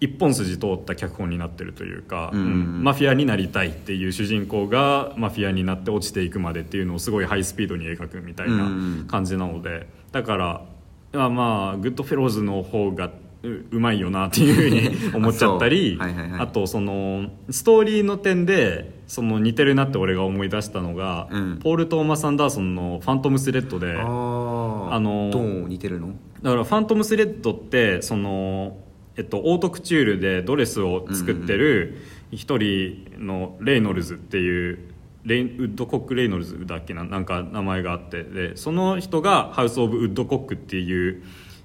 [0.00, 10.64] 一本筋通った脚本になってるというか、うんうんマフィアになりたいっていう主人公がマフィアになって落ちていくまでっていうのをすごいハイスピードに描くみたいなうん感じなのでだから
[11.12, 13.10] まあまあグッドフェローズの方が
[13.44, 16.40] ううまいよなっていうふうに 思っちゃったりあはいはいはい。
[16.40, 21.58] あとそのストーリーの点でその似てるなって俺が思い出したのが、うん。
[21.62, 26.14] ポール・トーマス・アンダーソンの「ファントム・スレッドで」あのーどう似てるの？
[26.42, 28.76] だからファントムスレッドってその、
[29.16, 31.98] えっと、オートクチュールでドレスを作ってる
[32.32, 34.78] 一人のレイノルズっていう
[35.24, 37.04] レイウッドコック・レイノルズだっけな？
[37.04, 38.22] なんか名前があって。
[38.22, 41.22] でその人がハウス・オブ・ウッドコックっていう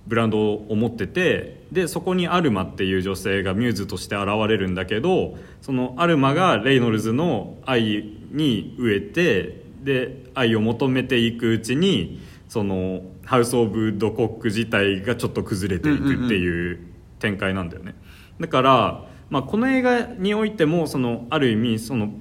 [0.07, 16.79] ブランドを持っててでそこにアルマっていう女性がミューズとして現れるんだけどそのアルマがレイノルズの愛に飢えてで愛を求めていくうちにそのハウス・オブ・ドコック自体がちょっと崩れていくっていう
[17.19, 17.93] 展開なんだよね。
[18.39, 22.11] だから、まあ、この映画においてもそのある意味その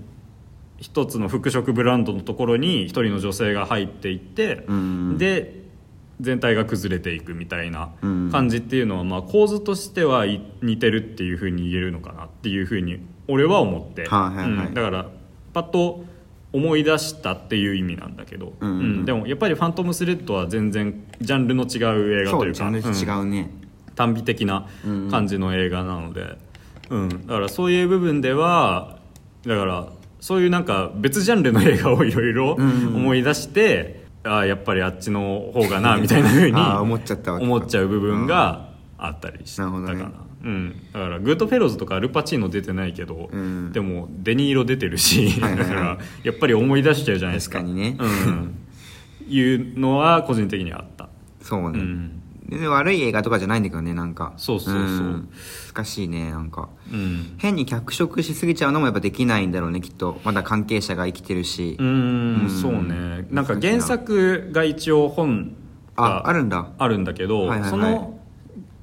[0.76, 5.57] 一つの服飾ブランドのところに一人の女性が入っていって、うんで
[6.20, 8.30] 全体が崩れていくみたいなうん。
[8.30, 14.66] 感じっていうのは、まあ、構図としてはい似てるっていうふうに言えるのかなっていうふうに俺は思って、はいはいはい。
[14.66, 14.74] うん。
[14.74, 15.06] だから
[15.52, 16.04] パッと
[16.52, 19.04] 思い出したっていう意味なんだけど、うんうんうん。
[19.04, 22.68] でもやっぱり「ファントムスレッド」は全然ジャンルの違う映画そというか。
[22.68, 23.50] うジャンル違うね、
[23.94, 24.66] 耽美的な
[25.10, 26.38] 感じの映画なので、
[26.90, 27.08] うん。
[27.08, 28.98] だからそういう部分では
[29.46, 29.88] だから
[30.20, 32.96] そういうなんか別ジャンルの映画をいろいろうん。
[32.96, 38.68] 思い出して、ああやっぱりあっちの方がな みたいなふうに思っちゃった思っちゃう部分が
[38.98, 39.94] あったりしたかな。
[39.94, 40.06] ね。
[40.44, 43.72] うん、だからグッドフェローズとかアルパチーノ出てないけど、うん。
[43.72, 47.58] でもデニーロ出てるし、だからやっぱり思い出しちゃうじゃないですか。
[47.58, 47.96] 確かにね。
[47.98, 48.54] うん、
[49.28, 51.08] いうのは個人的にはあった。
[51.40, 52.17] そうね、うん
[52.48, 54.32] で悪い映画とかじゃないんだけどねなんか。
[54.36, 54.82] そうそうそう。
[54.82, 55.28] ん。
[55.74, 56.70] 難しいねなんか。
[56.90, 57.34] うん。
[57.38, 60.20] 変に脚色しすぎちゃうのもやっぱできないんだろうねきっと。
[60.24, 62.50] まだ関係者が生きてるし、うーんうん。
[62.50, 63.26] そうね。
[63.30, 63.42] な。
[63.42, 65.54] んか原作が一応本
[65.96, 66.70] あがあるんだ。
[66.78, 67.70] あるんだけど、はいはいはい。
[67.70, 68.18] その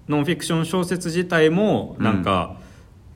[0.07, 2.57] ノンフィクション小説自体もなんか、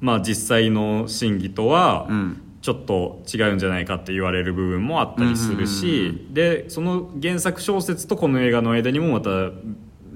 [0.01, 2.41] まあ実際の真偽とはうん。
[2.61, 9.29] ちょっと違うんじゃないかって言われる部分もあったりするし、でその原作小説とこの映画の間にもまた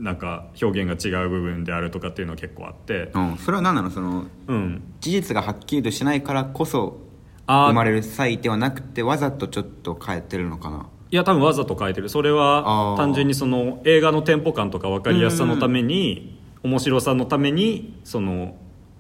[0.04, 3.10] なんか表現が違う部分であるとかっていうのは結構あって。
[3.14, 3.90] うん、それは何なの？
[3.90, 4.84] そのうん。
[5.00, 7.00] 事実がはっきりとしないからこそ
[7.48, 10.88] 生まれる際ではなくてわざとちょっと変えてるのかな？
[11.10, 12.10] いや多分わざと変えてる。
[12.10, 12.98] それあはー。
[12.98, 18.56] 単純にその映画のテンポ感とか分かりやすさのために面白さのためにその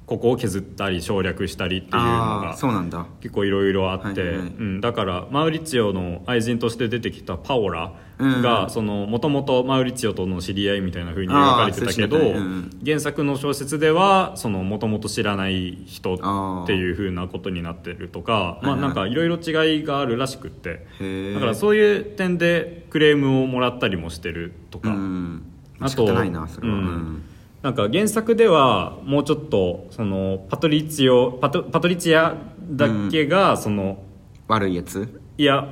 [0.05, 1.99] ここを削ったり省略したりっていうの
[2.41, 3.05] がそうなんだ。
[3.21, 4.47] 結構いろいろあって、はいはいはい。
[4.47, 12.19] うん、だからマウリッツィオの愛人として出てきたパオラうんがもともとマウリッツィオとの知り合いみたいな風に描かれてたけど、
[12.85, 20.85] 原作の小説ではもともと知らない人っていう風なことになってるとかまあなんかいろいろ違いがあるらしくって。
[21.33, 24.89] だからそういう点でクレームをもらったりもしてるとか。
[24.89, 25.43] うん
[25.79, 27.23] あ仕方ないなそれは、ううんん
[27.63, 34.03] なんか原作ではもうちょっとそのパトリツィオパトパトリツィアだけがその、
[34.47, 35.21] 悪いやつ？
[35.37, 35.67] いや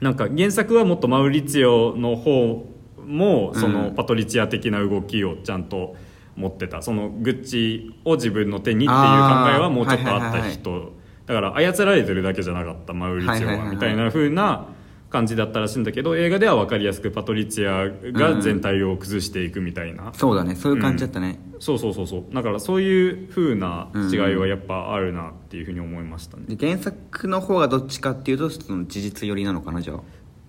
[0.00, 2.66] なんか原作はもっとマウリツィオの方
[3.06, 3.94] もそのうん。
[3.94, 5.94] パトリツィア的な動きをちゃんと
[6.34, 6.82] 持ってた。
[6.82, 10.92] そのグッチを自分の手にっていう考えはもうちょっとあった人。
[11.26, 14.66] だから操られてるだけじゃなかったマウリツィオはみたいな風な
[15.12, 20.56] 感じだったらしいんだけど映画では分かりやすくパトリツィアが全体を崩していくみたいな、そうだね。
[20.56, 22.34] そういう感じだったね、そうそうそうそう。
[22.34, 30.00] だからそういう風な違いはやっぱあるなっていうふうに思いましたね、で原作の方がどっちかっていうとその事実寄りなのかなじゃあ。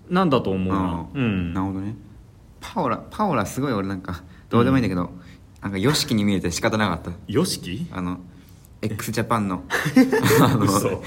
[0.08, 1.06] なんだと思うな。
[1.14, 1.54] ううん。
[1.54, 1.96] なるほどね。
[2.60, 5.10] パオラパオラすごい俺なんかどうでもいいんだけど、
[5.62, 7.10] なんか YOSHIKI に見えて仕方なかった。
[7.26, 8.20] よしきあの
[8.84, 9.64] x ジャパンの。
[10.40, 11.02] あ の嘘。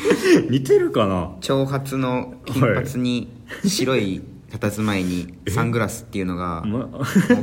[0.50, 1.36] 似てるかな？
[1.42, 3.30] 長髪の金髪に
[3.66, 4.22] 白い
[4.52, 7.00] 佇まいにサングラスっていうのがもま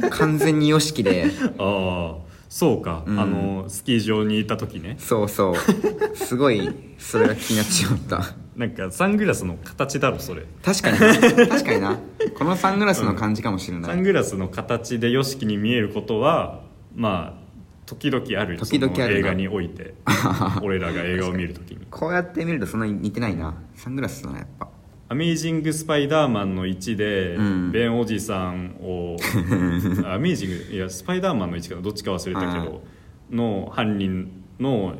[0.07, 1.31] う完全に YOSHIKI で。
[1.59, 2.25] ああ。
[2.49, 3.19] そうか、うん。
[3.19, 4.97] あのスキー場にいた時ね。
[4.99, 6.17] そうそう。
[6.17, 8.35] すごいそれが気になってしまった。
[8.57, 10.47] なんかサングラスの形だろそれ。
[10.63, 11.49] 確かにな。
[11.49, 11.99] 確かにな。
[12.39, 16.61] このサングラスの感じかもしれない、サングラスの形で YOSHIKI に見えることは
[16.95, 17.44] まあ
[17.87, 19.95] 時々ある時々ある映画において。
[20.63, 21.87] 俺らが映画を見る時に。
[21.91, 23.55] こうやって見るとそんなに似てないな。
[23.75, 24.69] サングラスだなやっぱ
[25.09, 27.73] 「アメイジング・スパイダーマン」の1で、うん。
[27.73, 29.17] ベンおじさんを
[30.07, 32.67] アメイジングいやスパイダーマンの1かなどっちか忘れたけはい。
[32.67, 32.83] ど
[33.31, 34.97] の犯人の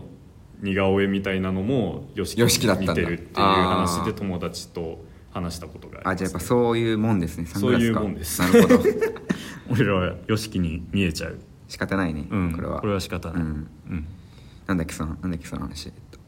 [0.61, 2.93] 似顔絵みたいなのも YOSHIKI だったんだ。
[2.95, 6.15] 似てるっていう話で友達と話したことがあります。
[6.15, 8.41] あじゃあやっぱそういうもんですねサングラスかそういうもんです。
[8.41, 8.81] なるほど。
[9.71, 12.81] 俺らは YOSHIKI に見えちゃう仕方ないね、うんこれは。
[12.81, 13.49] これは仕方ない、うん。
[13.91, 14.07] うん。
[14.67, 15.87] なんだっけそのなんだっけその話。
[15.87, 16.19] えっと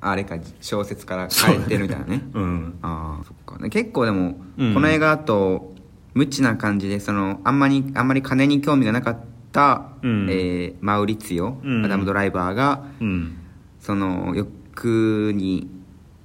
[0.00, 2.22] あれか小説から変えてるみたいなね。
[2.34, 2.74] うん。
[2.82, 3.62] ああそっか。
[3.62, 4.74] で結構でも、うん。
[4.74, 5.74] この映画だと
[6.12, 9.18] 無知な感じでそのあんまりあんまり金に興味がなかっ
[9.52, 10.26] た、うん。
[10.30, 11.84] えーマウリツィオ、うん。
[11.84, 13.36] アダム・ドライバーがうん。
[13.80, 15.70] その欲に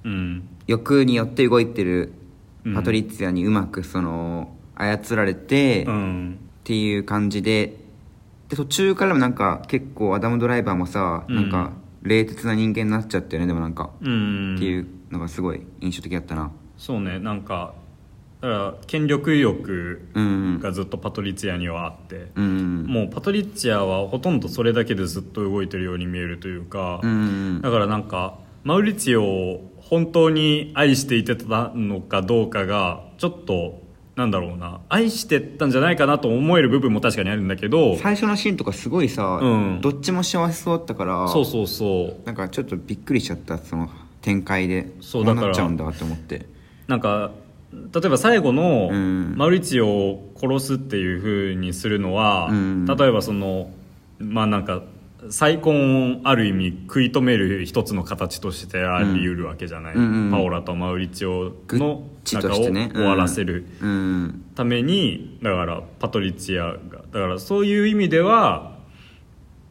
[0.03, 0.43] うん。
[0.67, 2.11] 欲によって動いてる
[2.65, 2.73] うん。
[2.75, 6.37] パトリッツィアにうまくその操られて、っうん。
[6.65, 7.78] ていう感じで
[8.49, 11.35] で途中からもなんか結構アダム・ドライバーもさ、うん。
[11.35, 11.71] なんか
[12.01, 13.47] 冷徹な人間になっちゃったよね。
[13.47, 14.55] でもなんか、うん。
[14.55, 16.51] っていうのがすごい印象的だったな。
[16.77, 17.19] そうね。
[17.19, 17.73] なんか
[18.41, 33.81] だから権力欲うんがずっとパトリッツィアにはあって、うんもうパトリッツィアはほとんどそれだけでずっと動いてるように見えるというか、うんだからなんかマウリツィオを本当に愛していてたのかどうかがちょっと
[34.19, 34.81] なんだろうな。
[34.89, 37.95] 愛してたんじゃないかなと思える部分も確かにあるんだけど。
[37.95, 39.79] 最初のシーンとかすごいさ、うん。
[39.81, 42.25] どっちも幸せそうだったからそうそうそう。
[42.25, 43.89] なんかちょっとびっくりしちゃったその
[44.21, 44.91] 展開で。
[44.99, 46.47] そうだからなっちゃうんだって思って。
[46.87, 47.31] なんか
[47.71, 49.35] 例えば最後のうん。
[49.37, 52.85] マウリツィオを殺すっていうふうにするのは、うん。
[52.85, 53.71] 例えばその
[54.19, 54.81] まあなんか
[55.29, 64.45] 再婚をある意味食い止める一つの形としてあり得るわけじゃない、うんパオラとマウリツィオのチ仲を終わらせるうん。
[64.55, 68.77] ためにだからパトリツィアがだからそういう意味では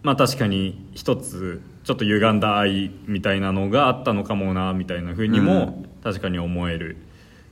[0.02, 6.98] まあ確かに一つちょっと歪んだ愛みたいなのがあったのかもなみたいなふうにも確かに思える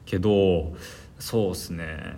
[0.05, 0.75] けど
[1.19, 2.15] そうですね。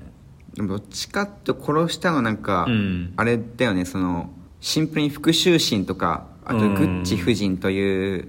[0.56, 3.12] どっちかって殺したのなんか、うん。
[3.16, 4.30] あれだよねその
[4.60, 6.74] シンプルに復讐心とかあとうん。
[6.74, 8.28] グッチ夫人という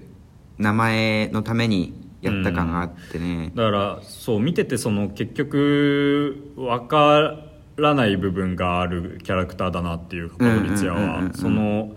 [0.58, 7.38] 名前のためにやった感があってね、だからそう見ててその結局分か
[7.76, 11.28] らない部分があるキャラクターだなっていうかパトリツィアうんうんうんうんうん。
[11.28, 11.96] はその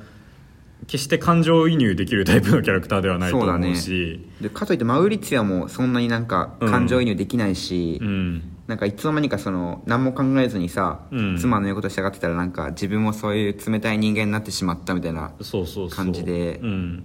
[0.88, 11.38] 決して感情移入できるタイプのキャラクターではないと思そうしでかといってマウリツィアもそんなになんか感情移入できないし、うんなんかいつの間にかその何も考えずにさ、うん。
[11.38, 15.97] 妻の言うこと従ってたらなんか自分もそういう冷たい人間になってしまったみたいなそうそうそう。
[15.97, 16.59] 感じで。
[16.64, 17.03] うん、だ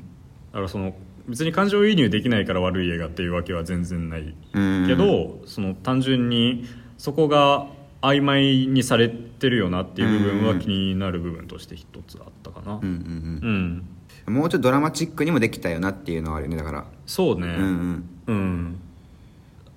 [0.53, 0.95] からその
[1.27, 4.87] 別に感情移入できないから悪い映画っていうわけは全然ないうん。
[4.87, 6.65] けど、その単純に
[6.97, 7.67] そこが
[8.01, 12.75] 曖昧にされてるよなっていう部分は気になる部分として一つあったかな。
[12.75, 12.91] うんうんう
[13.51, 13.85] ん、
[14.27, 14.35] うん。
[14.35, 16.87] もうちょっとドラマチックにもできたよなっていうのはあるよねだから。
[17.07, 17.47] そうね。
[17.47, 18.05] うんうん。
[18.27, 18.81] うん。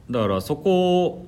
[0.10, 1.26] だからそこ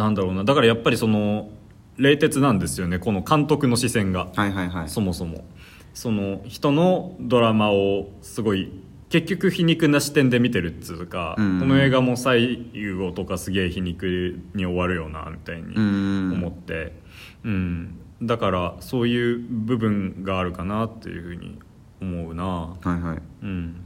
[0.00, 0.44] なんだろうな。
[0.44, 1.50] だからやっぱりその
[1.98, 2.98] 冷徹なんですよね。
[2.98, 4.28] この監督の視線が。
[4.34, 4.88] はいはいはい。
[4.88, 5.44] そもそも。
[5.92, 8.72] その人のドラマをすごい
[9.10, 11.60] 結局皮肉な視点で見てるっつうか、うん。
[11.60, 16.32] この映画も最後とかすげえ皮肉に終わるよなみたいにうん。
[16.32, 16.94] 思って、
[17.44, 17.98] うん。
[18.22, 21.58] だからそういう部分があるかなっていうふうに
[22.00, 22.44] 思うな。
[22.44, 23.18] はいはい。
[23.42, 23.84] うん。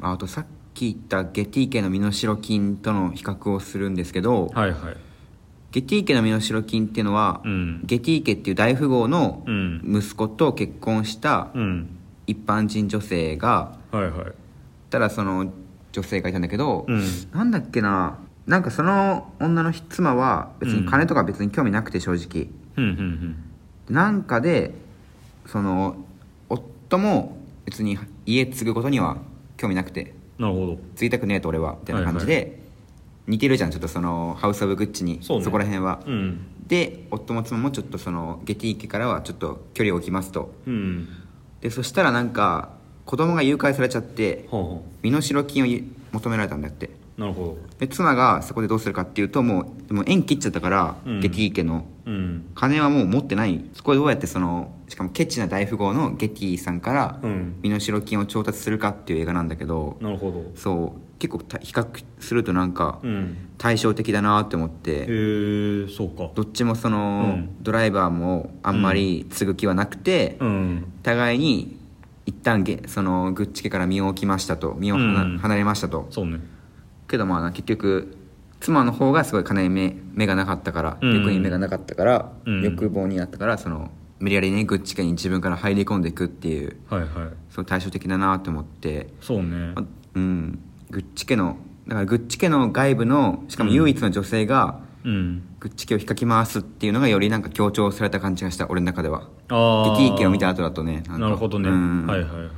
[0.00, 4.96] あとさっき言ったゲティ家の身代金との比較をするんですけど、はいはい
[5.72, 7.80] ゲティ家の身代金っていうのは、うん。
[7.84, 9.82] ゲティ家っていう大富豪のうん。
[9.84, 11.98] 息子と結婚したうん。
[12.26, 14.32] 一般人女性がはいはい。
[14.90, 15.50] ただその
[15.90, 17.02] 女性がいたんだけど、うん。
[17.32, 23.44] なんだっけななんかその女の妻は別に金とか別に興味なくて正直、うんうん
[23.88, 24.72] なんかで
[25.46, 25.96] その
[26.48, 29.16] 夫も別に家継ぐことには
[29.56, 30.14] 興味なくて。
[30.38, 30.78] なるほど。
[30.96, 32.61] 継ぎたくねえと俺はみたいな感じで、
[33.26, 35.20] 似てるじゃんちょっとそのハウス・オブ・グッチに。
[35.22, 36.46] そこら辺は、うん。
[36.66, 40.54] で夫も妻もちょっとそのゲティ家からはちょっと距離を置きますと。
[40.66, 41.08] うん。
[41.60, 42.70] でそしたらなんか
[43.04, 44.48] 子供が誘拐されちゃって
[45.02, 46.86] 身代金をゆ求められたんだって。
[46.86, 51.20] うなるほで妻がそこでどうするかっていうともうでも縁切っちゃったから、うん。
[51.20, 51.84] ゲティ家の。
[52.06, 52.46] どうん。
[52.54, 53.64] 金はもう持ってない。
[53.74, 57.56] そこでどうやってそのしかもケチな大富豪のゲティさんからうん。
[57.62, 60.50] 身代金を調達するかっていう映画なんだけど、なるほど。
[60.54, 61.00] そう。
[61.18, 61.86] 結構た比較
[62.18, 63.36] するとなんかうん。
[63.58, 66.30] 対照的だなって思って、へえそうか。
[66.34, 67.62] どっちもその、うん。
[67.62, 70.92] ドライバーもあんまり継ぐ気はなくて、うん。
[71.02, 71.76] 互いに
[72.24, 74.74] 一旦ゲそのグッチ家から身を置きましたと。
[74.78, 76.06] 身を離れましたと。
[76.10, 76.40] そうね
[77.12, 78.16] けどまあ結局
[78.58, 81.14] 妻の方がすごい金に目目がなかったから、うん。
[81.14, 82.62] 欲に目がなかったから、うん。
[82.62, 87.10] 欲望になったからその無理やりねグッチ家に自分から入り込んでいくっていうはいはい。
[87.50, 89.08] その対照的だなと思って。
[89.20, 89.72] そうね。
[89.74, 89.84] あ
[90.14, 90.58] うん。
[90.90, 91.56] グッチ家の
[91.86, 95.42] だからグッチ家の外部のしかも唯一の女性が、うん。
[95.58, 99.28] グッチ家を引っかき回すっていうのがよりなんか強調された感じがした俺の中では。
[99.48, 101.18] ああゲティ家を見た後だとねんか。
[101.18, 102.06] なるほどね、うん。
[102.06, 102.50] はいはいはい。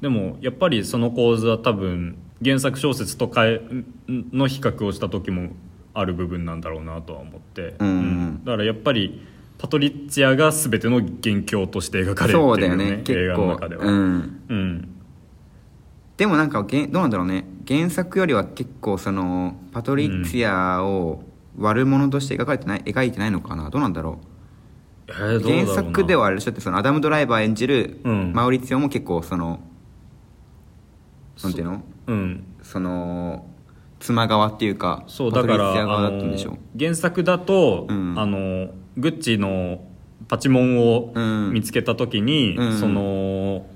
[0.00, 3.60] でもやっぱりその構図は多分原作小説とかえ
[4.08, 5.50] の比較をした時も
[5.92, 8.44] ある部分なんだろうなとは思って、うんうん。
[8.44, 9.26] だからやっぱり
[9.58, 12.96] パトリッツィアが全ての元凶として描かれるそうだよっていうね。
[12.96, 13.46] ね結映画の構。
[13.48, 13.84] 中では。
[13.84, 14.40] うん。
[14.48, 14.88] うん。
[16.16, 17.44] でもなんかどうなんだろうね。
[17.66, 21.22] 原作よりは結構そのパトリッツィアを
[21.58, 23.68] 悪者として描かれてない描いてないのかな。
[23.68, 24.18] どうなんだろ
[25.08, 25.72] えーうどうだろうな。
[25.74, 26.52] 原作ではあれでしょ。
[26.52, 28.32] ってそのアダム・ドライバー演じるうん。
[28.32, 29.60] マウリツィオも結構その
[31.42, 31.82] なんていうの？
[32.10, 32.44] うん。
[32.62, 33.46] その
[34.00, 38.18] 妻側っていうかそうだからあの原作だと、うん。
[38.18, 39.80] あのグッチの
[40.28, 41.52] パチモンをうん。
[41.52, 42.78] 見つけた時に、うん。
[42.78, 43.66] その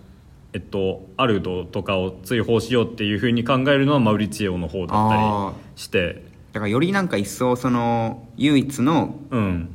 [0.52, 6.24] えっとアルドとかを追放しようっていうふうに考えるのはマウリツィオの方だったありして。
[6.52, 9.68] だからよりなんか一層その唯一のうん。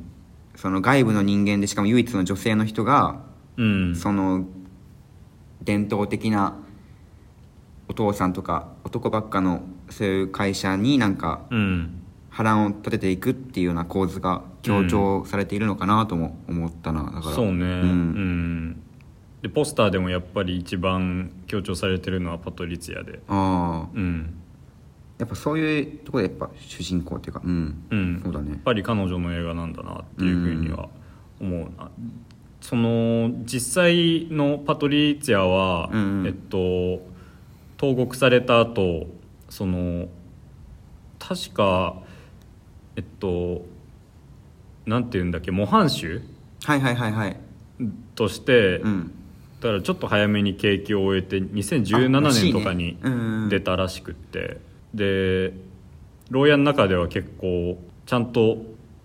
[0.56, 3.22] その外部の人間でしかも唯一の女性の人が
[3.56, 3.96] うん。
[3.96, 4.46] その
[5.62, 6.58] 伝統的な
[7.90, 12.00] お父さんとか男ばっかのそういう会社になんかうん。
[12.30, 17.36] 波乱を立てていくっていうような構図が強調されているのかなとも思ったなだから。
[17.36, 17.52] そうね。
[17.52, 18.70] うん。
[18.70, 18.84] ん、
[19.42, 23.20] でポスターでもやっぱり一番強調されてるのはパトリツィアで。
[23.28, 23.90] ああ。
[23.94, 24.36] うん。
[25.18, 28.22] やっぱそういうところでやっぱ主人公っていうかうん、うん。
[28.24, 28.52] そうだね。
[28.52, 30.88] やっぱり彼女の映画なんだなっていうふうには
[31.42, 31.92] 思うな、
[32.62, 36.28] その実際のパトリツィアは、うんうん。
[36.28, 36.58] えっと
[37.80, 39.08] 投獄された後
[39.50, 40.08] その
[41.18, 41.96] 確か
[42.96, 43.66] えっと
[44.86, 46.22] なんていうんだっけ模範囚？
[46.64, 47.40] はいはいはいはい。
[48.16, 49.12] として、うん。
[49.62, 53.50] だからちょっと早めに刑期を終えてあ2017らしいね年とかにうんうんうん。
[53.50, 54.60] 出たらしくって、
[54.94, 55.54] で
[56.30, 58.58] 牢屋の中では結構ちゃんと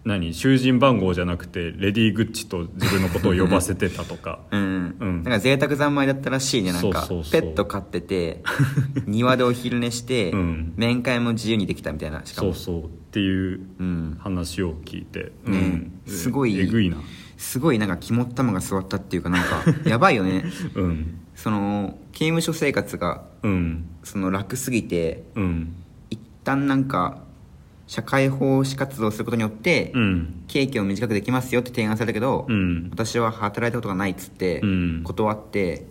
[0.05, 4.41] 何囚人番号じゃなくてレディー・グッチと自分のことを呼ばせてたとか。
[4.53, 5.23] うん、うん。
[5.23, 7.01] なんか贅沢三昧だったらしいねなんか。
[7.03, 7.41] そうそうそう。
[7.41, 8.43] ペット飼ってて
[9.07, 10.73] 庭でお昼寝して、うん。
[10.77, 12.53] 面会も自由にできたみたいなしかも。
[12.53, 12.91] そうそう。
[12.91, 15.91] っていううん、話を聞いて、ね。
[16.07, 16.99] すごいえぐいな。
[17.39, 20.45] すごいなんか肝っ玉が座ったっていうかなんか やばいよね。
[20.75, 21.19] うん。
[21.35, 23.85] その刑務所生活がうん。
[24.03, 25.75] その楽すぎてうん。
[26.11, 27.23] 一旦なんか
[27.87, 30.45] 社会奉仕活動をすることによって、うん。
[30.49, 32.89] 刑期を短くできますよって提案されたけど、うん。
[32.91, 35.03] 私は働いたことがないっつって、うん。
[35.05, 35.87] 断って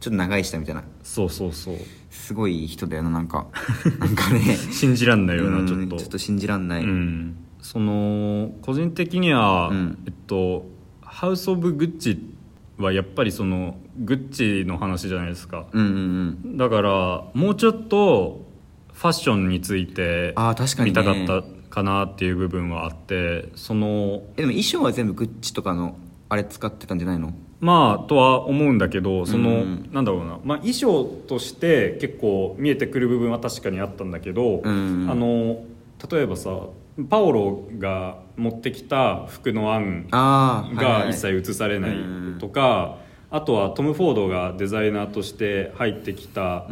[0.00, 0.84] ちょっと長いしたみたいな。
[1.02, 1.76] そうそうそう。
[2.10, 3.46] すごい人だよななんか。
[3.98, 4.56] なんかね。
[4.72, 5.66] 信じらんないよなん。
[5.66, 5.96] ちょっと。
[5.96, 9.98] ちょっと信じらんない、うん、その個人的には、うん。
[10.06, 10.66] えっと
[11.02, 12.18] ハウス・オブ・グッチ
[12.78, 15.66] はやっぱりそのグッチの話じゃないですか。
[15.72, 16.56] うんうんうん。
[16.56, 18.45] だからもうちょっと
[18.96, 25.98] ファッションについてあー確かに見ねたかったかなっていう部分はあってそのえでも衣装は全部グッチとかの
[26.30, 27.34] あれ使ってたんじゃないの？
[27.60, 29.90] まあとは思うんだけどその、うん。
[29.92, 35.08] なんだろうな、まあ、衣装として結構見えてくる部分は確かにあったんだけど、うん。
[35.10, 35.62] あの
[36.10, 36.50] 例えばさ
[37.10, 41.96] パオロが持ってきた服の案が一切映されない
[42.38, 42.98] とか、
[43.36, 46.66] あとはトム・フォードがデザイナーとして入ってきた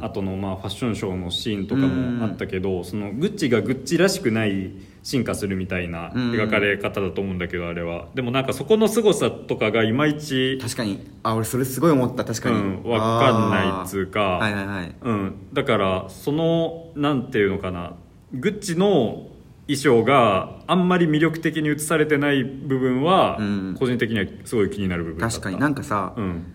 [0.00, 4.72] 後のまあファッションショーのシーンとかもあったけど、そのグッチがグッチらしくない
[5.04, 8.08] 進化するみたいなうん描かれ方だと思うんだけどあれは。
[8.14, 11.06] でもなんかそこの凄さとかがいまいち確かに。
[11.22, 12.24] あ俺それすごい思った。
[12.24, 14.94] 確かに、うん、分かんないっつうか、はいはいはい。
[15.00, 17.94] うん、だからそのなんていうのかな。
[18.34, 19.27] グッチの
[19.68, 23.76] 衣装があんまり魅力的に映されてない部分は、うん。
[23.78, 25.58] 個人的にはすごい気になる部分確かに。
[25.58, 26.54] なんかさ、うん。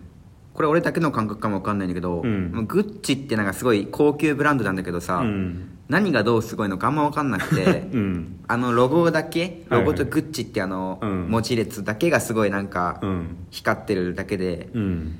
[0.52, 2.66] これ俺だけの感覚かもわかんないんだけど、うん。
[2.66, 5.78] グッチってなんかすごい高級ブランドなんだけどさ、うん。
[5.88, 8.40] 何がどうすごいのかあんまわかんなくて うん。
[8.48, 11.28] あのロゴだけロゴとグッチってあの、うん。
[11.30, 13.36] 文字列だけがすごいなんかうん。
[13.50, 15.18] 光ってるだけで、うん。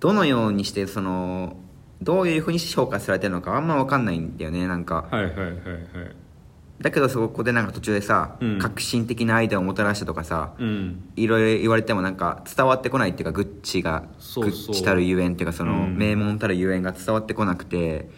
[0.00, 1.56] どのようにしてその
[2.02, 5.06] どういうふうに評価されてるのかあんまわかんないんだよねなんか。
[5.10, 6.25] はいはいはいはい
[6.80, 8.58] だけどそこでなんか途中でさ、うん。
[8.58, 11.10] 革新的なアイデアをもたらしたとかさ、うん。
[11.16, 14.66] いろいろ言われてもなんか伝わってこないっていうかグッチがそうそう。
[14.66, 15.96] グッチたるゆえんっていうかその、うん。
[15.96, 18.10] 名門たるゆえんが伝わってこなくて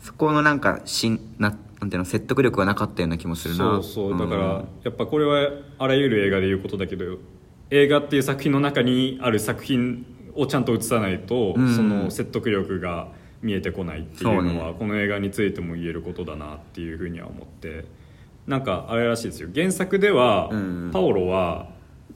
[0.00, 3.58] そこのなんかしんななんていうの説得力がなかったような気もするな。
[3.58, 4.18] そうそう。
[4.18, 4.68] だから、ん。
[4.82, 7.18] やっぱこれはあらゆる映画で言うことだけど
[7.70, 10.04] 映画っていう作品の中にある作品
[10.34, 11.76] をちゃんと映さないと、うん。
[11.76, 13.08] その説得力が
[13.42, 14.74] 見えてこないっていうのはそうね。
[14.78, 17.84] この映画についても言えることだなっていうふうには思って
[18.50, 19.48] なんかあれらしいですよ。
[19.54, 21.68] 原作では、うんパオロは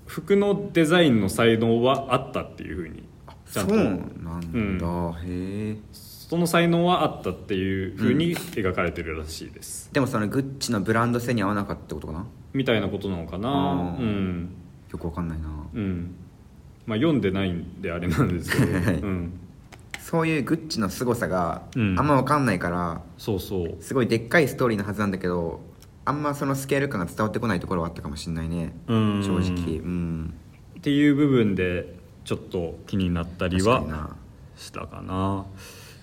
[0.07, 3.05] 服のデザインの才能はあったっていうふうに
[3.51, 3.75] ちゃんと。
[3.75, 5.77] そうなんだ、へえ。
[5.93, 12.27] その才能はあったっていうふうに描かれてるらしいです、でもそのグッチのブランド性に合わなかったってことかな？
[12.53, 13.97] みたいなことなのかな？
[13.99, 14.51] うん。
[14.91, 15.49] よくわかんないな。
[15.73, 16.15] うん。
[16.87, 18.95] まあ読んでないんであれなんですけど、 はい。
[18.97, 19.33] うん、
[20.01, 21.95] そういうグッチの凄さがあうん。
[21.95, 23.77] んまわかんないから、そうそう。
[23.81, 25.61] すごいでっかいストーリーのはずなんだけど
[26.05, 28.75] あんまそのスケール感が伝わってこないところはあったかもしれないね。
[28.87, 29.23] うん。
[29.23, 29.79] 正直。
[29.79, 30.35] うん。
[30.79, 31.95] っていう部分で
[32.25, 34.17] ちょっと気になったりは
[34.57, 35.47] したかな。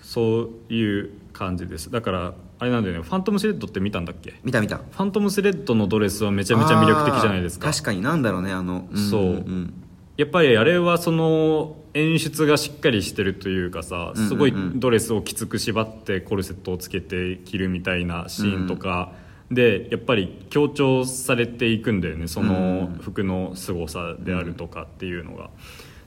[0.02, 1.92] そういう感じです。
[1.92, 3.04] だからあれなんだよね。
[3.04, 4.34] ファントムスレッドって見たんだっけ？
[4.44, 4.78] 見た見た。
[4.78, 7.72] ファントムスレッドのドレスはめちゃめちゃ魅力的じゃないですか。
[7.72, 9.24] 確かになんだろうねあの、んそう。
[9.24, 9.74] ん
[10.18, 14.30] やっぱりあれはその演出がしっかりしてるというかさうんうんうん。
[14.30, 19.14] すごいドレスをきつく縛ってコルセットをつけて着るみたいなシーンとか
[19.52, 22.28] でやっぱり強調されていくんだよね。
[22.28, 25.50] その服の凄さであるとかっていうのが。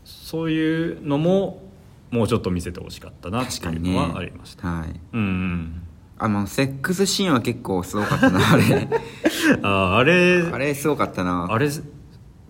[0.04, 1.62] そういうのも
[2.10, 5.00] もうちょっと見せてほしかったなっていうのはありました、はい。
[5.12, 5.82] うんうん。
[6.16, 8.88] あのセックスシーンは結構すごかったなあれ。
[9.62, 11.48] ああれあれすごかったな。
[11.50, 11.68] あれ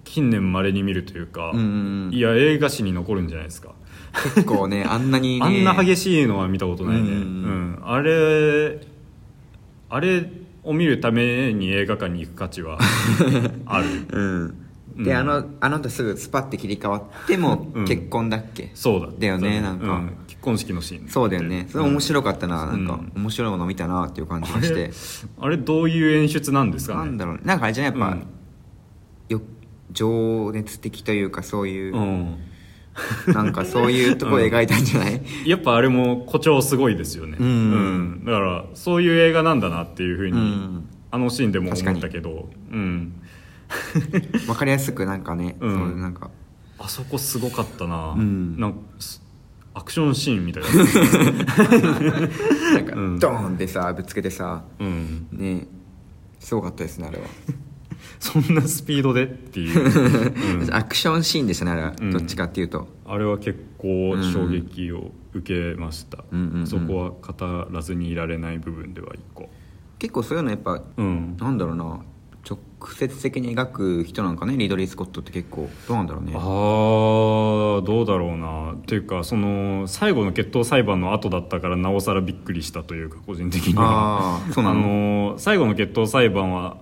[0.04, 1.64] 近年まれに見るというか、うんうん
[2.06, 2.14] うん。
[2.14, 3.74] いや映画史に残るんじゃないですか。
[4.34, 5.44] 結構ね あんなにね。
[5.44, 7.78] あんな激しいのは見たことないね、ううんん。
[7.82, 8.80] あれ
[9.88, 10.30] あれ
[10.64, 12.78] を見るために映画館に行く価値は
[13.66, 13.86] ある。
[14.10, 14.22] う
[14.98, 15.04] ん。
[15.04, 15.16] で、うん。
[15.16, 17.84] あのあの後すぐスパッて切り替わってもうん。
[17.84, 19.08] 結婚だっけ、そうだ。
[19.18, 19.96] だよねなんか。
[19.96, 21.08] う結婚式のシーン。
[21.08, 21.66] そうだよね。
[21.70, 23.00] それ面白かったな、なんか。
[23.14, 24.74] う面白いもの見たなっていう感じあがして。
[24.74, 24.90] れ
[25.40, 26.98] あれどういう演出なんですかね？
[27.00, 28.26] なんだろうなんかあれじゃやっぱ、うん。
[29.28, 29.40] よ
[29.92, 32.34] 情熱的というかそういう、うん
[33.26, 37.46] なんかそういうとこ描いたんじゃない、やっぱあれも誇張すごいですよね、うん。
[37.46, 37.50] う
[38.20, 38.24] ん。
[38.24, 40.88] だからそういう映画なんだなっていうふうに、うん。
[41.10, 43.12] あのシーンでも思ったけど、うん、
[44.48, 45.72] わかりやすくなんかね、うん。
[45.72, 46.30] そなんか。
[46.78, 48.58] あそこすごかったな,、うん。
[48.58, 48.74] なん
[49.74, 50.68] アクションシーンみたいな、
[52.74, 53.18] なんかうん。
[53.18, 55.66] ドーンってさぶつけてさうん、ね
[56.38, 57.24] すごかったですねあれは、
[58.18, 60.74] そんなスピードでっていう、 うん。
[60.74, 62.10] アクションシーンでしたねあれは、うん。
[62.10, 62.88] どっちかっていうと。
[63.06, 66.66] あれは結構衝撃を受けました、うんうんうん。
[66.66, 69.50] そこは語らずにいられない部分では一個。
[69.98, 71.36] 結構そういうのやっぱうん。
[71.38, 72.00] なんだろうな。
[72.46, 72.58] 直
[72.94, 76.32] 接的に描く人なんかねリドリー・スコットって結構どうなんだろうね。
[76.34, 76.40] ああ
[77.82, 78.74] どうだろうな。
[78.74, 84.36] っていうかその最後の決闘裁判の後だったからなおさらびっくりしたというか個人的には。
[84.36, 84.80] あーそうなの。
[85.32, 86.76] の最後の決闘裁判は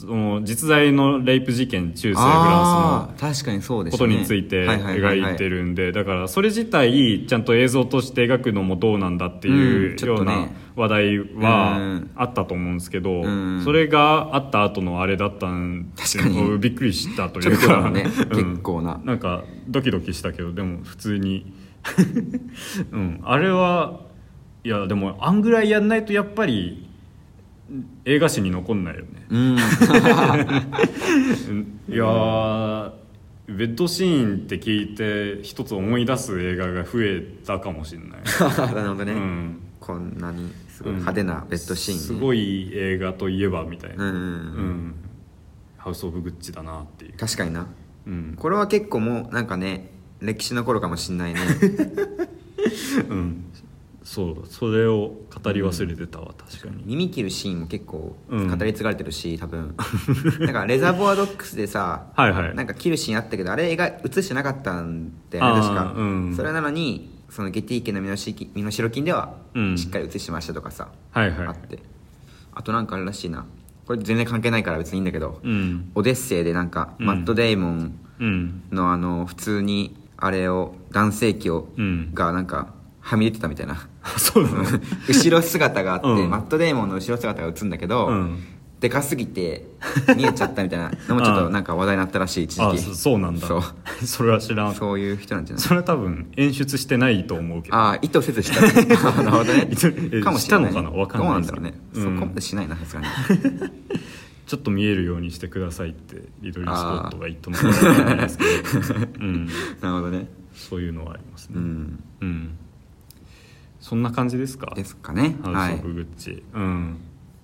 [0.00, 2.32] その実在のレイプ事件中世フラ
[2.62, 12.10] ンスのあー確かにそうでことについて描いてるんでだからそれ自体ちゃんと映像として描くのもどうなんだっていうような話題うはん。
[12.16, 13.60] あったと思うんですけどうん。
[13.62, 16.58] それがあった後のあれだったんで確かに。
[16.58, 18.52] びっくりしたというかね うん。
[18.52, 19.00] 結構な。
[19.04, 21.52] なんかドキドキしたけどでも普通に
[22.92, 23.20] うん。
[23.22, 24.00] あれは
[24.64, 26.89] いやでもあんぐらいやんないとやっぱり
[28.04, 29.26] 映画史に残んないよね。
[29.30, 29.56] うん。
[31.88, 32.92] いやー
[33.48, 38.08] ベッドシーンって聞いて一つ思い出す映画が増えたかもしれない、
[38.74, 44.24] なるほどね、うん、こんなにすごい派手なベッドシーン、ねすごい映画といえばみたいな、うんうんうん。
[44.24, 44.94] うん。
[45.78, 47.66] ハウス・オブ・グッチだなっていう、確かにな。
[48.06, 48.34] うん。
[48.36, 49.90] これは結構もうなんかね
[50.20, 51.40] 歴史の頃かもしんないね。
[53.08, 53.44] うん、
[54.12, 56.82] そうそれを語り忘れてたわ確かに。
[56.84, 58.48] 耳切るシーンも結構うん。
[58.48, 59.76] 語り継がれてるし、多分。
[60.40, 62.54] なんかレザーボアドックスでさはいはい。
[62.56, 66.34] なんか切るシーンあったけどあれ映画映してなかったんだよね確か、うん。
[66.34, 68.16] それなのにそのゲティ家の身代
[68.52, 69.78] 身代金ではうん。
[69.78, 71.46] しっかり映してましたとかさ、はいはい。
[71.46, 71.78] あって。
[72.52, 73.46] あとなんかあれらしいな。
[73.86, 75.92] これ全然関係ないから別にいいんだけど、うん。
[75.94, 77.06] オデッセイでなんか、うん。
[77.06, 78.62] マット・デイモンうん。
[78.72, 82.10] のあの普通にあれを男性器を、うん。
[82.12, 83.88] がなんかはみ出てたみたいな。
[84.18, 84.64] そうなの？
[85.08, 86.30] 後ろ姿があって、うん。
[86.30, 88.38] マット・デイモンの後ろ姿が映るんだけど、うん。
[88.80, 89.66] でかすぎて
[90.16, 92.62] 見えちゃったみたいなのもちょっと なんか話題になったらしい一時期。
[92.62, 93.46] あそそうなんだ。
[93.46, 93.62] そう。
[94.06, 95.62] それは知らんそういう人なんじゃない？
[95.62, 97.76] それは多分演出してないと思うけど。
[97.76, 98.60] ああ意図せずした。
[98.62, 99.68] なるほどね。
[100.12, 100.72] えかもしれない。
[100.72, 100.90] したのかな？
[100.90, 102.02] わかんないどどうなんだろうね、うん。
[102.02, 103.06] そこまでしないなさすがに。
[104.46, 108.50] ちょっと見えるようにしてくださいってリドリー・スコットが言ったのかもしれないですけど、
[109.20, 110.26] うん、なるほどね。
[110.54, 111.54] そういうのはありますね。
[111.56, 112.04] うん。
[112.22, 112.50] うん
[113.80, 114.72] そんな感じですか？
[114.74, 115.36] ですかね。
[115.42, 115.76] はい。
[115.76, 116.42] ブ・グッチ。
[116.54, 116.98] うん。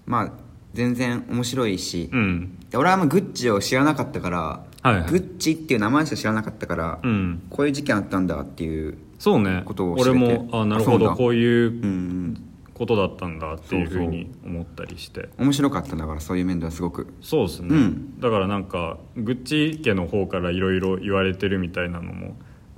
[0.05, 0.33] まあ
[0.75, 2.59] 全然面白いし、うん。
[2.71, 4.39] で俺はあんまグッチを知らなかったから、
[4.83, 5.11] はいはい。
[5.11, 7.43] グッチっていう名前しか知らなかったから、うん。
[7.51, 9.63] こういう事件あったんだっていうそうね。
[9.65, 11.15] ことを知れ俺てもあなるほど。
[11.15, 12.43] こういううん
[12.75, 15.31] ことだったんだっていうふうに思ったりして。
[15.39, 17.07] 面白かったんだからそういう面ではすごく。
[17.23, 18.21] そうですね、うん。
[18.21, 22.37] だからなんかグッチ家の方からいろいろ言われてるみたいなのも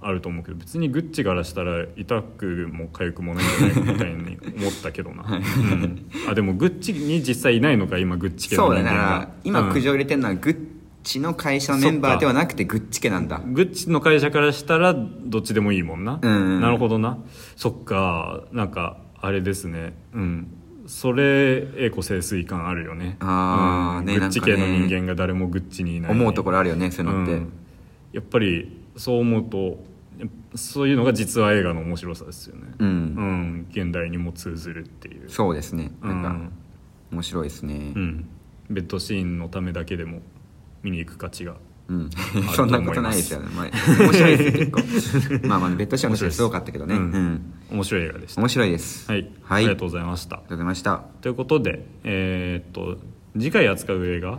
[0.09, 9.73] あると思うけど別にグッチからしたら痛くも痒くもないんじゃないかみたいに思ったけどな、うん、あでもグッチに実際いないのか今グッチ家そうだの人間がねだから今うん。
[9.73, 10.67] 苦情入れてるのはグッ
[11.03, 13.41] チの会社のメンバーではなくてグッチ家なんだ。
[13.45, 16.61] グッチの会社からしたらどっちでもいいもんな、うんうん。
[16.61, 17.19] なるほどな。
[17.57, 18.45] そっか。
[18.53, 19.95] なんかあれですね。
[20.15, 20.49] うん。
[20.87, 23.17] それ栄子清水感あるよね。
[23.21, 26.13] あーねうんグッチ系の人間が誰もグッチにいない。
[26.13, 27.53] 思うところあるよねそういうのって、うん。
[28.13, 29.79] やっぱりそう思うと
[30.55, 32.63] そういうのが実は映画の面白さですよね。
[32.79, 32.89] うん。
[32.89, 33.67] うん。
[33.71, 35.29] 現代にも通ずるっていう。
[35.29, 35.93] そうですね。
[36.03, 36.53] なんか、うん
[37.11, 37.75] 面白いですね。
[37.75, 38.29] うん。
[38.69, 40.21] ベッドシーンのためだけでも
[40.83, 41.57] 見に行く価値が
[41.89, 42.11] うん。
[42.55, 45.49] そんなことないですよね、まあ、面白いです結構。
[45.49, 47.03] まあまあベッドシーンの話すごかったけどね、うん。
[47.03, 47.55] うん。
[47.71, 48.41] 面白い映画でした。
[48.43, 49.11] 面白いです。
[49.11, 50.37] はい、はい、ありがとうございました。
[50.37, 51.05] ありがとうございました。
[51.23, 52.99] ということでえーっと
[53.35, 54.39] 次回扱う映画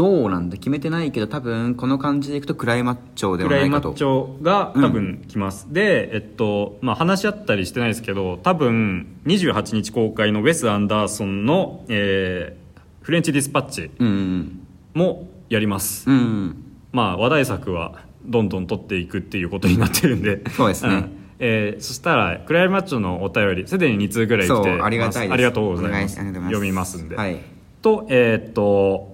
[0.00, 0.56] どうなんだ？
[0.56, 12.60] 決めてないけど多分この感じでいくとクライマッチョでクライマッはないかとチョが多分来ます、でえっとまあ話し合ったりしてないですけど多分28日公開のウェス・アンダーソンの、えー
[13.02, 16.64] フレンチ・ディスパッチうんうんもやります、うんうん。
[16.92, 20.42] まあ話題作はどんどん取っていくっていうことになってるんで。
[20.50, 20.94] そうですね。
[20.94, 21.10] ん。
[21.38, 26.16] えーそしたらクライマッチョのお便りすでに2通ぐらい来てありがとうございます。
[26.16, 27.40] 読みますんで、はい。
[27.80, 29.09] とえーっと、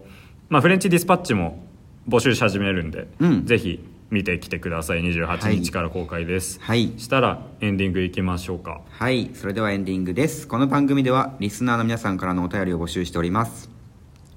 [0.49, 1.65] まあ、フレンチ・ディスパッチも
[2.09, 3.45] 募集し始めるんで、うん。
[3.47, 5.01] ぜひ見てきてください。
[5.01, 6.93] 28日から公開です、はい。
[6.99, 8.81] したらエンディングいきましょうか。
[8.89, 9.31] はい。
[9.35, 10.47] それではエンディングです。
[10.47, 13.69] この番組ではリスナーの皆さんからのお便りを募集しております。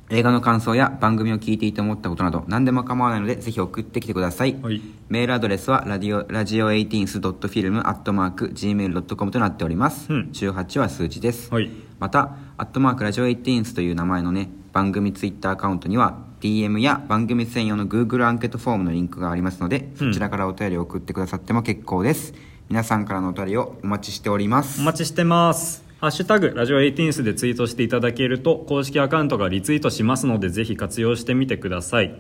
[0.10, 4.82] 映画の感想や番組を聞いていて思ったことなど何でも構わないのでぜひ送ってきてください、はい。
[5.08, 10.32] メールアドレスはラジオラジオ 18th.film.gmail.com となっております、うん。
[10.34, 11.70] 18は数字です、はい。
[12.00, 22.34] また「アットマークラジオ 18th」という名前のね番組ツイッターアカウントには DM や番組専用の Google アンケートフォームのリンクがありますのでそちらからお便りを送ってくださっても結構です、
[22.70, 24.82] 皆さんからのお便りをお待ちしております。
[24.82, 25.84] お待ちしてます。
[26.00, 32.18] ハッシュタグラジオ 18th でツイートしていただけると公式アカウントがリツイートしますのでぜひ活用してみてください。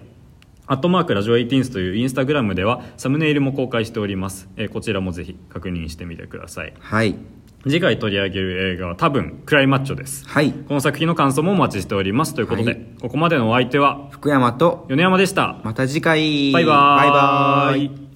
[0.68, 6.74] アットマークラジオ 18th というインスタグラムではサムネイルも公開しております、えーこちらもぜひ確認してみてください。
[6.80, 7.16] はい
[7.64, 10.28] 次回取り上げる映画は多分クライマッチョです。
[10.28, 10.54] はい。
[10.54, 12.86] この作品の感想もお待ちしておりますということで、はい。
[13.02, 15.60] ここまでのお相手は福山と米山でした。
[15.64, 16.52] また次回。
[16.54, 17.12] バイバーイ。
[17.12, 18.09] バイバーイ